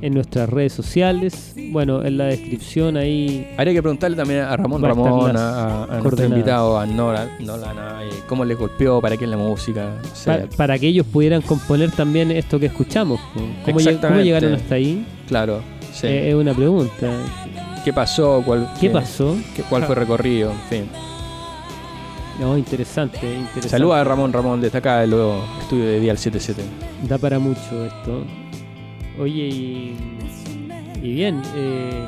En 0.02 0.12
nuestras 0.12 0.48
redes 0.50 0.74
sociales. 0.74 1.54
Bueno, 1.70 2.04
en 2.04 2.18
la 2.18 2.26
descripción 2.26 2.96
ahí. 2.98 3.48
Habría 3.56 3.72
que 3.72 3.80
preguntarle 3.82 4.14
también 4.16 4.40
a 4.40 4.54
Ramón 4.56 4.82
Ramón, 4.82 5.36
a, 5.36 5.84
a- 5.84 6.00
nuestro 6.00 6.26
invitado, 6.26 6.78
a 6.78 6.84
Nolan, 6.84 7.28
Nolan, 7.40 7.78
a, 7.78 8.04
eh, 8.04 8.08
cómo 8.28 8.44
les 8.44 8.58
golpeó, 8.58 9.00
para 9.00 9.16
qué 9.16 9.24
es 9.24 9.30
la 9.30 9.38
música. 9.38 9.90
no 10.02 10.14
sé. 10.14 10.30
pa- 10.30 10.56
para 10.56 10.78
que 10.78 10.86
ellos 10.88 11.06
pudieran 11.06 11.40
componer 11.40 11.90
también 11.92 12.30
esto 12.30 12.60
que 12.60 12.66
escuchamos. 12.66 13.18
¿Cómo, 13.64 13.80
lleg- 13.80 14.00
cómo 14.00 14.20
llegaron 14.20 14.52
hasta 14.54 14.74
ahí? 14.74 15.06
claro, 15.28 15.60
sí. 15.94 16.06
Eh, 16.08 16.28
es 16.28 16.34
una 16.34 16.52
pregunta. 16.52 17.10
¿Qué 17.82 17.92
pasó? 17.92 18.42
¿Cuál, 18.44 18.68
¿Qué 18.78 18.90
pasó? 18.90 19.34
qué- 19.54 19.62
¿Cuál 19.62 19.84
fue 19.84 19.94
el 19.94 20.00
recorrido? 20.02 20.50
En 20.50 20.58
fin. 20.68 20.88
No, 22.40 22.56
interesante, 22.58 23.18
interesante. 23.26 23.68
Saluda 23.68 24.00
a 24.00 24.04
Ramón 24.04 24.32
Ramón 24.32 24.60
desde 24.60 24.78
acá 24.78 25.00
del 25.00 25.10
nuevo 25.10 25.42
estudio 25.60 25.84
de 25.86 26.00
Dial 26.00 26.18
77. 26.18 26.62
Da 27.08 27.16
para 27.18 27.38
mucho 27.38 27.84
esto. 27.86 28.24
Oye, 29.18 29.48
y, 29.48 29.96
y 31.02 31.14
bien, 31.14 31.40
eh, 31.54 32.06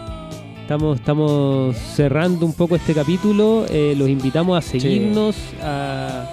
estamos, 0.61 0.99
estamos 0.99 1.75
cerrando 1.77 2.45
un 2.45 2.53
poco 2.53 2.77
este 2.77 2.93
capítulo. 2.93 3.65
eh, 3.71 3.95
los 3.97 4.09
invitamos 4.09 4.59
a 4.59 4.61
seguirnos, 4.61 5.35
a, 5.63 6.27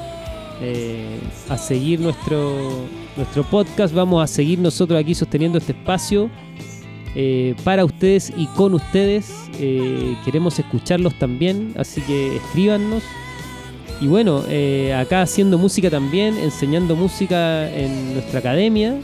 eh, 0.62 1.18
a 1.48 1.58
seguir 1.58 2.02
nuestro, 2.02 2.54
nuestro 3.16 3.44
podcast. 3.44 3.94
Vamos 3.96 4.22
a 4.22 4.28
seguir 4.28 4.60
nosotros 4.60 5.00
aquí 5.00 5.16
sosteniendo 5.16 5.58
este 5.58 5.72
espacio 5.72 6.30
eh, 7.16 7.56
para 7.64 7.86
ustedes 7.86 8.34
y 8.36 8.48
con 8.48 8.74
ustedes. 8.74 9.34
Eh, 9.58 10.18
queremos 10.26 10.60
escucharlos 10.60 11.18
también, 11.18 11.74
así 11.78 12.02
que 12.02 12.36
escríbanos. 12.36 13.02
Y 14.02 14.08
bueno, 14.08 14.44
eh, 14.50 14.94
acá 14.94 15.22
haciendo 15.22 15.58
música 15.58 15.90
también, 15.90 16.38
enseñando 16.38 16.96
música 16.96 17.70
en 17.72 18.14
nuestra 18.14 18.40
academia. 18.40 18.96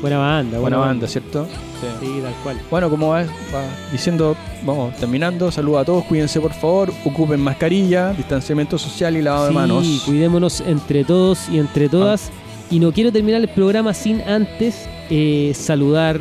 Buena 0.00 0.16
banda, 0.18 0.58
Buena 0.58 0.78
banda, 0.78 1.06
¿cierto? 1.06 1.46
Sí. 1.46 1.86
Sí, 2.00 2.20
tal 2.22 2.32
cual. 2.42 2.60
Bueno, 2.70 2.88
como 2.90 3.08
va, 3.08 3.22
va 3.22 3.62
diciendo, 3.92 4.34
vamos 4.64 4.94
terminando. 4.96 5.50
Saludos 5.50 5.82
a 5.82 5.84
todos, 5.84 6.04
cuídense 6.04 6.40
por 6.40 6.52
favor, 6.52 6.92
ocupen 7.04 7.40
mascarilla, 7.40 8.12
distanciamiento 8.12 8.78
social 8.78 9.16
y 9.16 9.22
lavado 9.22 9.44
de 9.46 9.50
Sí, 9.50 9.54
manos. 9.54 10.02
cuidémonos 10.06 10.60
entre 10.62 11.04
todos 11.04 11.48
y 11.50 11.58
entre 11.58 11.88
todas. 11.88 12.30
Y 12.70 12.78
no 12.78 12.92
quiero 12.92 13.10
terminar 13.10 13.40
el 13.40 13.48
programa 13.48 13.92
sin 13.94 14.20
antes 14.22 14.88
eh, 15.10 15.52
saludar 15.54 16.20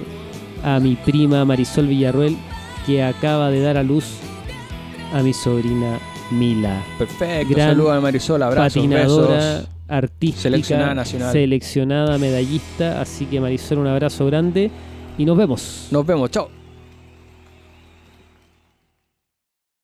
a 0.63 0.79
mi 0.79 0.95
prima 0.95 1.45
Marisol 1.45 1.87
Villarruel, 1.87 2.35
que 2.85 3.03
acaba 3.03 3.49
de 3.51 3.61
dar 3.61 3.77
a 3.77 3.83
luz 3.83 4.05
a 5.13 5.21
mi 5.21 5.31
sobrina 5.33 5.99
Mila. 6.31 6.83
Perfecto, 6.97 7.53
Gran 7.53 7.69
saludos 7.71 7.93
a 7.97 8.01
Marisol, 8.01 8.41
abrazos, 8.43 8.73
patinadora, 8.73 9.35
besos. 9.35 9.67
artística, 9.87 10.41
Seleccionada 10.41 10.95
nacional. 10.95 11.31
seleccionada 11.31 12.17
medallista. 12.17 12.99
Así 13.01 13.25
que 13.25 13.39
Marisol, 13.39 13.77
un 13.79 13.87
abrazo 13.87 14.25
grande 14.25 14.71
y 15.17 15.25
nos 15.25 15.37
vemos. 15.37 15.87
Nos 15.91 16.05
vemos, 16.05 16.31
chao. 16.31 16.58